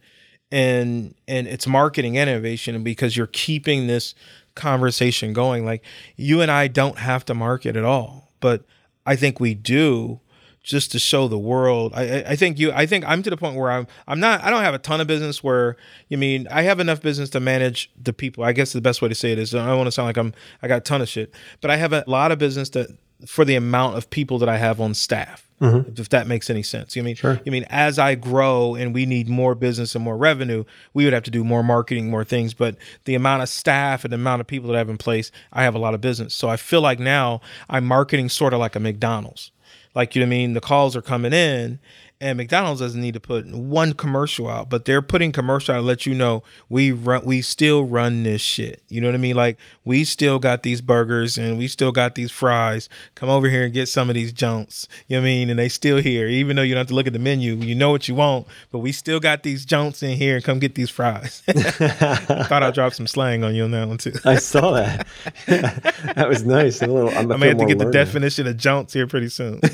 [0.52, 4.16] And and it's marketing and innovation because you're keeping this
[4.56, 5.66] conversation going.
[5.66, 5.84] Like
[6.16, 8.64] you and I don't have to market at all, but
[9.06, 10.20] I think we do
[10.66, 11.94] just to show the world.
[11.96, 12.72] I, I think you.
[12.72, 13.88] I think I'm to the point where I'm.
[14.08, 14.44] I'm not.
[14.44, 15.44] I don't have a ton of business.
[15.44, 15.78] Where
[16.10, 18.44] you mean I have enough business to manage the people.
[18.44, 20.18] I guess the best way to say it is I don't want to sound like
[20.18, 20.34] I'm.
[20.62, 22.90] I got a ton of shit, but I have a lot of business that
[23.28, 25.45] for the amount of people that I have on staff.
[25.62, 26.00] Mm-hmm.
[26.00, 27.16] If that makes any sense, you mean?
[27.16, 27.40] Sure.
[27.46, 31.14] You mean as I grow and we need more business and more revenue, we would
[31.14, 32.54] have to do more marketing, more things.
[32.54, 35.32] But the amount of staff and the amount of people that I have in place,
[35.54, 36.34] I have a lot of business.
[36.34, 37.40] So I feel like now
[37.70, 39.52] I'm marketing sort of like a McDonald's.
[39.94, 40.54] Like you know what I mean?
[40.54, 41.80] The calls are coming in
[42.22, 45.84] and McDonald's doesn't need to put one commercial out, but they're putting commercial out to
[45.84, 48.82] let you know we run, we still run this shit.
[48.88, 49.36] You know what I mean?
[49.36, 52.90] Like we still got these burgers and we still got these fries.
[53.16, 54.88] Come over here and get some of these junks.
[55.08, 55.50] You know what I mean?
[55.50, 57.56] And they still here, even though you don't have to look at the menu.
[57.56, 60.60] You know what you want, but we still got these junks in here and come
[60.60, 61.42] get these fries.
[61.48, 64.14] Thought I'd drop some slang on you on that one too.
[64.24, 65.08] I saw that.
[65.48, 66.82] that was nice.
[66.82, 67.92] A little, I'm I may have to get learning.
[67.92, 69.60] the definition of junks here pretty soon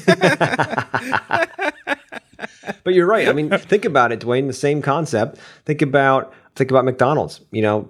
[2.83, 3.27] but you're right.
[3.27, 4.47] I mean, think about it, Dwayne.
[4.47, 5.37] The same concept.
[5.65, 7.41] Think about think about McDonald's.
[7.51, 7.89] You know,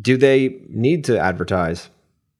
[0.00, 1.88] do they need to advertise?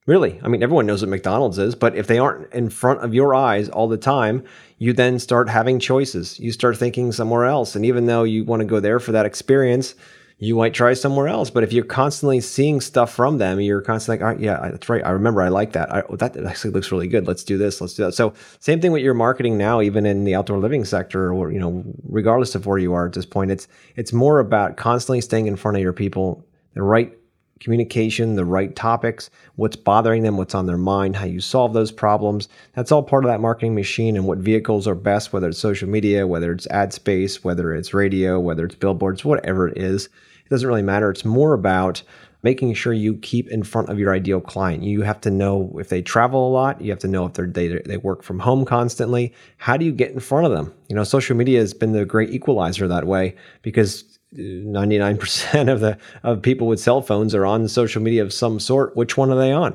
[0.06, 0.38] Really?
[0.42, 3.34] I mean, everyone knows what McDonald's is, but if they aren't in front of your
[3.34, 4.44] eyes all the time,
[4.78, 6.38] you then start having choices.
[6.38, 7.74] You start thinking somewhere else.
[7.74, 9.96] And even though you want to go there for that experience,
[10.38, 11.48] you might try somewhere else.
[11.48, 15.04] But if you're constantly seeing stuff from them, you're constantly like, yeah, that's right.
[15.04, 15.90] I remember I like that.
[15.92, 17.26] I, that actually looks really good.
[17.26, 17.80] Let's do this.
[17.80, 18.12] Let's do that.
[18.12, 21.58] So same thing with your marketing now, even in the outdoor living sector, or you
[21.58, 25.46] know, regardless of where you are at this point, it's it's more about constantly staying
[25.46, 27.16] in front of your people, the right
[27.58, 31.90] communication, the right topics, what's bothering them, what's on their mind, how you solve those
[31.90, 32.48] problems.
[32.74, 35.88] That's all part of that marketing machine and what vehicles are best, whether it's social
[35.88, 40.10] media, whether it's ad space, whether it's radio, whether it's billboards, whatever it is.
[40.46, 41.10] It doesn't really matter.
[41.10, 42.02] It's more about
[42.46, 44.84] making sure you keep in front of your ideal client.
[44.84, 46.80] You have to know if they travel a lot.
[46.80, 49.34] You have to know if they they work from home constantly.
[49.56, 50.72] How do you get in front of them?
[50.88, 55.80] You know, social media has been the great equalizer that way because uh, 99% of
[55.80, 58.96] the of people with cell phones are on social media of some sort.
[58.96, 59.72] Which one are they on?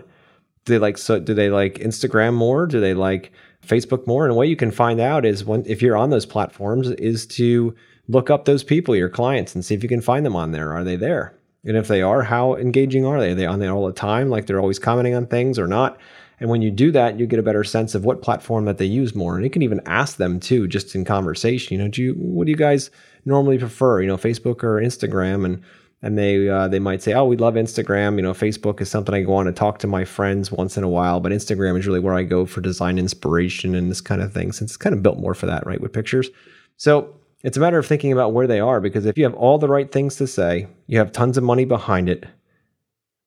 [0.63, 2.67] Do they like so do they like Instagram more?
[2.67, 3.33] Do they like
[3.67, 4.23] Facebook more?
[4.23, 7.27] And a way you can find out is when if you're on those platforms is
[7.27, 7.75] to
[8.07, 10.73] look up those people, your clients, and see if you can find them on there.
[10.73, 11.33] Are they there?
[11.63, 13.31] And if they are, how engaging are they?
[13.31, 14.29] Are they on there all the time?
[14.29, 15.99] Like they're always commenting on things or not?
[16.39, 18.85] And when you do that, you get a better sense of what platform that they
[18.85, 19.35] use more.
[19.35, 21.77] And you can even ask them too, just in conversation.
[21.77, 22.89] You know, do you what do you guys
[23.25, 24.01] normally prefer?
[24.01, 25.45] You know, Facebook or Instagram?
[25.45, 25.61] And
[26.01, 28.15] and they uh, they might say, oh, we love Instagram.
[28.15, 30.83] You know, Facebook is something I go on to talk to my friends once in
[30.83, 34.21] a while, but Instagram is really where I go for design inspiration and this kind
[34.21, 36.29] of thing, since it's kind of built more for that, right, with pictures.
[36.77, 37.13] So
[37.43, 39.67] it's a matter of thinking about where they are because if you have all the
[39.67, 42.25] right things to say, you have tons of money behind it,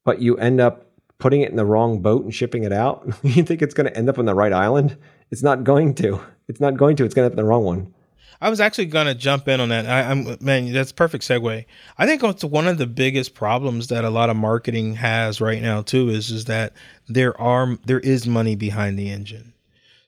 [0.05, 0.87] but you end up
[1.19, 3.97] putting it in the wrong boat and shipping it out, you think it's going to
[3.97, 4.97] end up on the right island?
[5.31, 6.21] It's not going to.
[6.49, 7.05] It's not going to.
[7.05, 7.95] It's going to end up in the wrong one.
[8.41, 9.87] I was actually going to jump in on that.
[9.87, 11.65] I, am man, that's perfect segue.
[11.97, 15.63] I think it's one of the biggest problems that a lot of marketing has right
[15.63, 16.75] now too is is that
[17.09, 19.54] there are there is money behind the engine.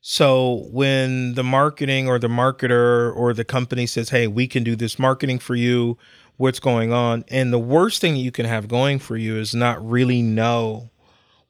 [0.08, 4.76] So when the marketing or the marketer or the company says, "Hey, we can do
[4.76, 5.98] this marketing for you,"
[6.36, 7.24] what's going on?
[7.26, 10.90] And the worst thing that you can have going for you is not really know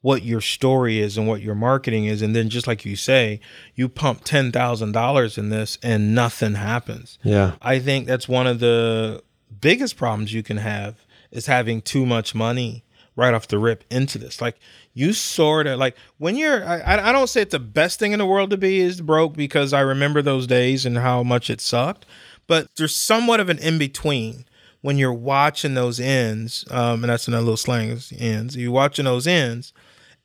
[0.01, 3.41] what your story is and what your marketing is, and then just like you say,
[3.75, 7.19] you pump ten thousand dollars in this and nothing happens.
[7.23, 9.23] Yeah, I think that's one of the
[9.61, 12.86] biggest problems you can have is having too much money
[13.17, 14.41] right off the rip into this.
[14.41, 14.59] Like
[14.93, 18.19] you sort of like when you're, I, I don't say it's the best thing in
[18.19, 21.61] the world to be is broke because I remember those days and how much it
[21.61, 22.07] sucked,
[22.47, 24.45] but there's somewhat of an in between
[24.83, 26.65] when you're watching those ends.
[26.71, 28.57] Um, and that's another little slang ends.
[28.57, 29.73] You're watching those ends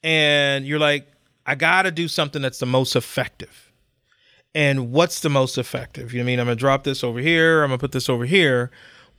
[0.04, 1.08] and you're like,
[1.46, 3.72] I got to do something that's the most effective.
[4.54, 6.12] And what's the most effective?
[6.12, 6.40] You know what I mean?
[6.42, 7.64] I'm gonna drop this over here.
[7.64, 8.70] I'm gonna put this over here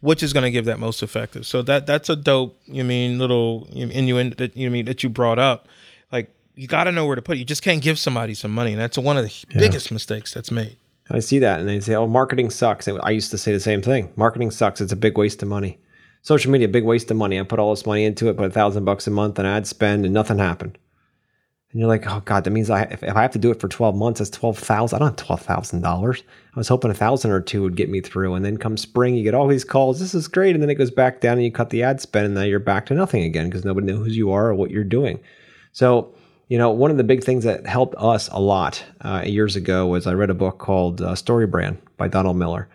[0.03, 1.47] which is going to give that most effective.
[1.47, 5.39] So that that's a dope, you mean little innuendo that you mean that you brought
[5.39, 5.69] up.
[6.11, 7.39] Like you got to know where to put it.
[7.39, 9.59] You just can't give somebody some money, and that's one of the yeah.
[9.59, 10.77] biggest mistakes that's made.
[11.11, 13.81] I see that, and they say, "Oh, marketing sucks." I used to say the same
[13.81, 14.13] thing.
[14.17, 14.81] Marketing sucks.
[14.81, 15.79] It's a big waste of money.
[16.23, 17.41] Social media, big waste of money.
[17.41, 19.67] I put all this money into it, put a thousand bucks a month on ad
[19.67, 20.79] spend, and nothing happened
[21.73, 23.59] and you're like, oh god, that means I if, if I have to do it
[23.59, 24.95] for 12 months, that's 12,000.
[24.95, 26.23] I don't have 12,000 dollars.
[26.55, 29.15] I was hoping a thousand or two would get me through, and then come spring,
[29.15, 29.99] you get all these calls.
[29.99, 32.27] This is great, and then it goes back down, and you cut the ad spend,
[32.27, 34.71] and now you're back to nothing again because nobody knows who you are or what
[34.71, 35.19] you're doing.
[35.73, 36.15] So,
[36.49, 39.87] you know, one of the big things that helped us a lot uh, years ago
[39.87, 42.69] was I read a book called uh, StoryBrand by Donald Miller,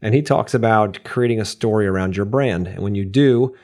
[0.00, 3.56] and he talks about creating a story around your brand, and when you do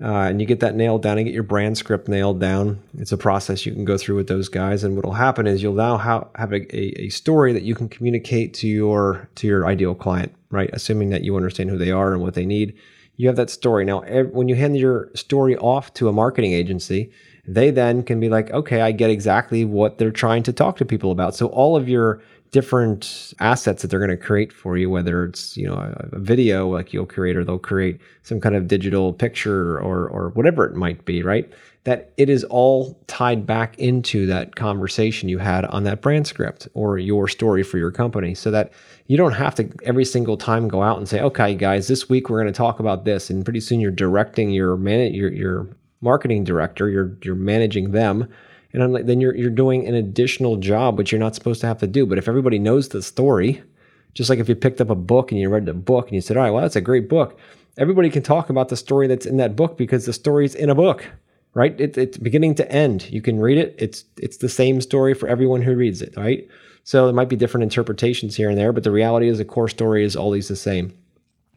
[0.00, 2.80] uh, and you get that nailed down and get your brand script nailed down.
[2.98, 4.84] It's a process you can go through with those guys.
[4.84, 7.74] And what will happen is you'll now ha- have a, a, a, story that you
[7.74, 10.70] can communicate to your to your ideal client, right?
[10.72, 12.76] Assuming that you understand who they are and what they need.
[13.16, 14.02] You have that story now.
[14.02, 17.10] When you hand your story off to a marketing agency,
[17.48, 20.84] they then can be like, okay, I get exactly what they're trying to talk to
[20.84, 21.34] people about.
[21.34, 25.56] So all of your different assets that they're going to create for you, whether it's
[25.56, 29.12] you know a, a, video like you'll create, or they'll create some kind of digital
[29.12, 31.50] picture, or or whatever it might be, right?
[31.84, 36.68] That it is all tied back into that conversation you had on that brand script
[36.74, 38.72] or your story for your company, so that
[39.06, 42.28] you don't have to every single time go out and say, okay, guys, this week
[42.28, 45.68] we're going to talk about this, and pretty soon you're directing your man your your
[46.00, 48.28] marketing director, you're you're managing them
[48.72, 51.66] and I'm like, then you're you're doing an additional job which you're not supposed to
[51.66, 52.06] have to do.
[52.06, 53.62] But if everybody knows the story,
[54.14, 56.20] just like if you picked up a book and you read the book and you
[56.20, 57.38] said, "All right, well, that's a great book,"
[57.76, 60.74] everybody can talk about the story that's in that book because the story's in a
[60.74, 61.06] book,
[61.54, 61.80] right?
[61.80, 63.10] It, it's beginning to end.
[63.10, 63.74] You can read it.
[63.78, 66.46] It's it's the same story for everyone who reads it, right?
[66.84, 69.68] So there might be different interpretations here and there, but the reality is the core
[69.68, 70.94] story is always the same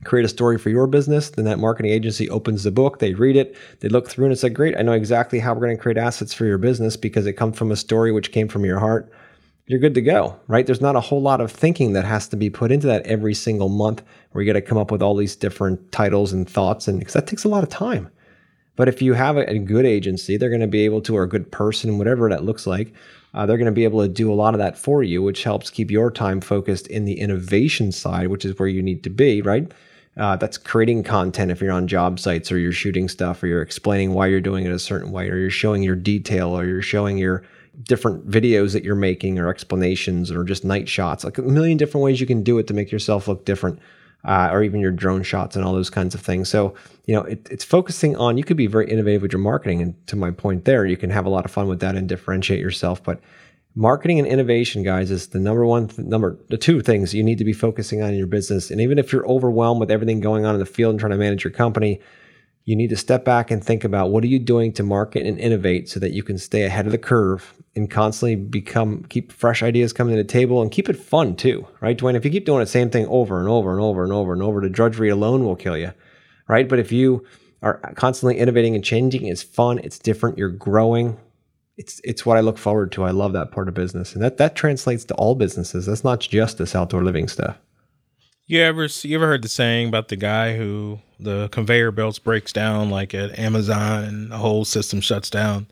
[0.04, 1.30] create a story for your business.
[1.30, 4.44] Then that marketing agency opens the book, they read it, they look through, and it's
[4.44, 7.26] like, great, I know exactly how we're going to create assets for your business because
[7.26, 9.12] it comes from a story which came from your heart.
[9.68, 10.66] You're good to go, right?
[10.66, 13.34] There's not a whole lot of thinking that has to be put into that every
[13.34, 16.88] single month where you got to come up with all these different titles and thoughts,
[16.88, 18.10] and because that takes a lot of time.
[18.76, 21.30] But if you have a, good agency, they're going to be able to, or a
[21.30, 22.94] good person, whatever that looks like,
[23.34, 25.44] uh, they're going to be able to do a lot of that for you, which
[25.44, 29.10] helps keep your time focused in the innovation side, which is where you need to
[29.10, 29.72] be, right?
[30.18, 33.62] Uh, that's creating content if you're on job sites or you're shooting stuff or you're
[33.62, 36.82] explaining why you're doing it a certain way or you're showing your detail or you're
[36.82, 37.44] showing your
[37.84, 42.04] different videos that you're making or explanations or just night shots like a million different
[42.04, 43.80] ways you can do it to make yourself look different
[44.24, 46.48] uh, or even your drone shots and all those kinds of things.
[46.48, 49.82] So you know it, it's focusing on you could be very innovative with your marketing
[49.82, 52.08] and to my point there you can have a lot of fun with that and
[52.08, 53.20] differentiate yourself but
[53.76, 57.38] marketing and innovation guys is the number one th- number the two things you need
[57.38, 58.70] to be focusing on in your business.
[58.70, 61.18] And even if you're overwhelmed with everything going on in the field and trying to
[61.18, 62.02] manage your company
[62.66, 65.40] you need to step back and think about what are you doing to market and
[65.40, 69.64] innovate so that you can stay ahead of the curve and constantly become keep fresh
[69.64, 72.16] ideas coming to the table and keep it fun too right dwayne?
[72.16, 74.44] If you keep doing the same thing over and over and over and over and
[74.44, 75.92] over the drudgery alone will kill you
[76.48, 76.68] right?
[76.68, 77.26] But if you
[77.64, 81.18] are constantly innovating and changing it's fun it's different you're growing
[81.82, 83.04] it's it's what I look forward to.
[83.04, 85.88] I love that part of business, and that that translates to all businesses.
[85.88, 87.58] That's not just this outdoor living stuff.
[88.46, 92.54] You ever you ever heard the saying about the guy who the conveyor belts breaks
[92.54, 95.68] down like at Amazon and the whole system shuts down,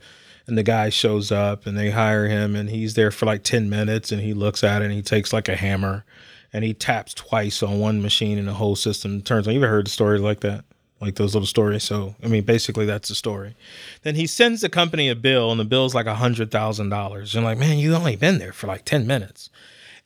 [0.48, 3.70] and the guy shows up and they hire him and he's there for like ten
[3.70, 6.06] minutes and he looks at it and he takes like a hammer
[6.52, 9.54] and he taps twice on one machine and the whole system turns on.
[9.54, 10.66] You ever heard a story like that?
[11.02, 11.84] Like those little stories.
[11.84, 13.56] So, I mean, basically that's the story.
[14.04, 17.36] Then he sends the company a bill, and the bill's like a hundred thousand dollars.
[17.36, 19.50] And like, man, you only been there for like ten minutes,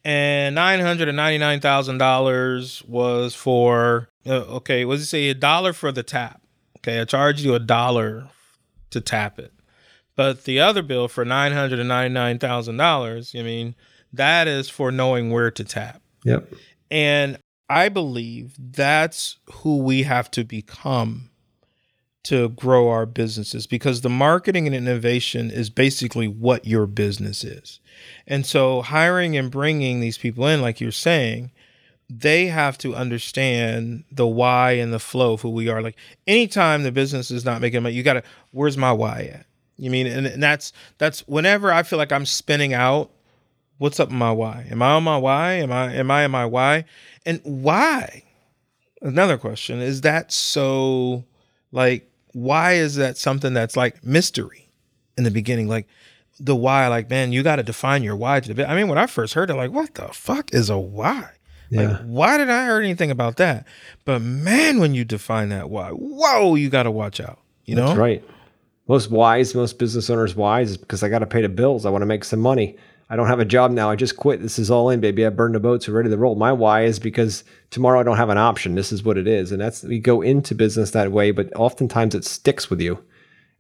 [0.04, 5.30] and nine hundred and ninety nine thousand dollars was for uh, okay, was it say
[5.30, 6.42] a dollar for the tap?
[6.80, 8.30] Okay, I charged you a dollar
[8.92, 9.54] to tap it,
[10.16, 13.76] but the other bill for nine hundred and ninety nine thousand dollars, I mean,
[14.12, 16.02] that is for knowing where to tap.
[16.24, 16.54] Yep.
[16.92, 17.40] And
[17.70, 21.30] I believe that's who we have to become
[22.24, 27.80] to grow our businesses because the marketing and innovation is basically what your business is.
[28.26, 31.52] And so hiring and bringing these people in like you're saying,
[32.10, 35.82] they have to understand the why and the flow of who we are.
[35.82, 39.46] Like anytime the business is not making money, you got to where's my why at?
[39.78, 43.12] You mean and, and that's that's whenever I feel like I'm spinning out
[43.78, 44.68] what's up my why?
[44.70, 45.54] Am I on my why?
[45.54, 46.86] Am I am I in my why?
[47.26, 48.24] And why?
[49.02, 51.26] Another question is that so
[51.72, 54.70] like why is that something that's like mystery
[55.18, 55.68] in the beginning?
[55.68, 55.88] Like
[56.40, 58.68] the why, like, man, you got to define your why to the bit.
[58.68, 61.30] I mean, when I first heard it, like, what the fuck is a why?
[61.70, 61.92] Yeah.
[61.92, 63.66] Like, why did I heard anything about that?
[64.06, 67.40] But man, when you define that why, whoa, you got to watch out.
[67.66, 68.24] You know, That's right.
[68.88, 71.86] Most wise, most business owners wise is because I got to pay the bills.
[71.86, 72.76] I want to make some money.
[73.14, 73.92] I don't have a job now.
[73.92, 74.42] I just quit.
[74.42, 75.24] This is all in, baby.
[75.24, 75.88] I burned the boats.
[75.88, 76.34] We're ready to roll.
[76.34, 78.74] My why is because tomorrow I don't have an option.
[78.74, 79.52] This is what it is.
[79.52, 82.98] And that's, we go into business that way, but oftentimes it sticks with you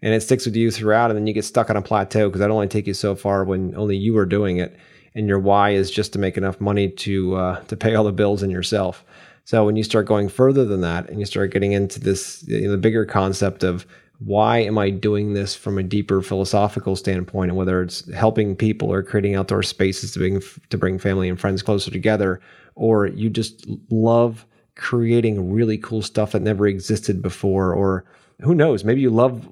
[0.02, 1.12] and it sticks with you throughout.
[1.12, 3.44] And then you get stuck on a plateau because that only take you so far
[3.44, 4.76] when only you are doing it.
[5.14, 8.12] And your why is just to make enough money to, uh, to pay all the
[8.12, 9.06] bills and yourself.
[9.46, 12.62] So when you start going further than that and you start getting into this, you
[12.62, 13.86] know, the bigger concept of
[14.26, 18.92] why am I doing this from a deeper philosophical standpoint, and whether it's helping people
[18.92, 22.40] or creating outdoor spaces to bring to bring family and friends closer together,
[22.76, 24.46] or you just love
[24.76, 28.06] creating really cool stuff that never existed before, or
[28.42, 29.48] who knows, maybe you love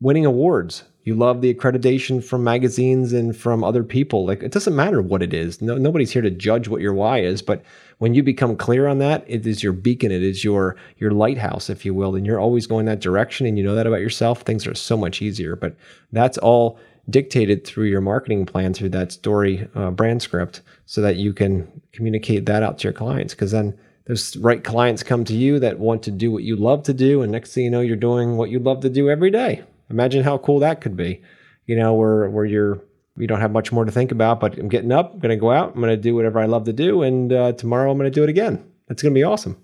[0.00, 0.84] winning awards.
[1.04, 4.26] You love the accreditation from magazines and from other people.
[4.26, 5.62] Like it doesn't matter what it is.
[5.62, 7.62] No, nobody's here to judge what your why is, but
[7.98, 11.70] when you become clear on that, it is your beacon, it is your your lighthouse,
[11.70, 14.42] if you will, and you're always going that direction and you know that about yourself,
[14.42, 15.56] things are so much easier.
[15.56, 15.74] But
[16.12, 16.78] that's all
[17.08, 21.80] dictated through your marketing plan, through that story uh, brand script, so that you can
[21.92, 23.34] communicate that out to your clients.
[23.34, 26.82] Because then those right clients come to you that want to do what you love
[26.84, 29.30] to do, and next thing you know, you're doing what you love to do every
[29.30, 29.62] day.
[29.90, 31.22] Imagine how cool that could be.
[31.66, 32.80] You know, where where you're
[33.16, 34.40] we don't have much more to think about.
[34.40, 36.46] But I'm getting up, I'm going to go out, I'm going to do whatever I
[36.46, 38.64] love to do, and uh, tomorrow I'm going to do it again.
[38.88, 39.56] That's going to be awesome.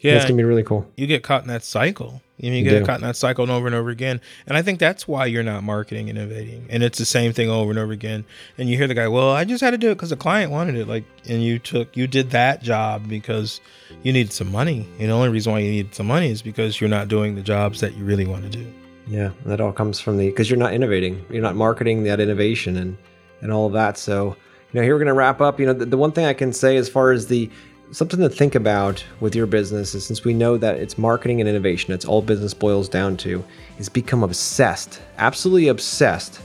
[0.00, 0.90] Yeah, it's going to be really cool.
[0.96, 2.22] You get caught in that cycle.
[2.38, 4.18] You, you get caught in that cycle and over and over again.
[4.46, 6.66] And I think that's why you're not marketing innovating.
[6.70, 8.24] And it's the same thing over and over again.
[8.56, 10.50] And you hear the guy, well, I just had to do it because the client
[10.50, 10.88] wanted it.
[10.88, 13.60] Like, and you took, you did that job because
[14.02, 14.88] you needed some money.
[14.98, 17.42] And the only reason why you needed some money is because you're not doing the
[17.42, 18.72] jobs that you really want to do.
[19.10, 22.76] Yeah, that all comes from the because you're not innovating, you're not marketing that innovation
[22.76, 22.96] and
[23.42, 23.98] and all of that.
[23.98, 24.36] So
[24.72, 25.58] you know, here we're going to wrap up.
[25.58, 27.50] You know, the, the one thing I can say as far as the
[27.90, 31.48] something to think about with your business is since we know that it's marketing and
[31.48, 33.44] innovation, it's all business boils down to,
[33.80, 36.40] is become obsessed, absolutely obsessed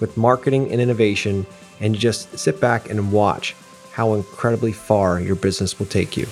[0.00, 1.46] with marketing and innovation,
[1.78, 3.54] and just sit back and watch
[3.92, 6.26] how incredibly far your business will take you.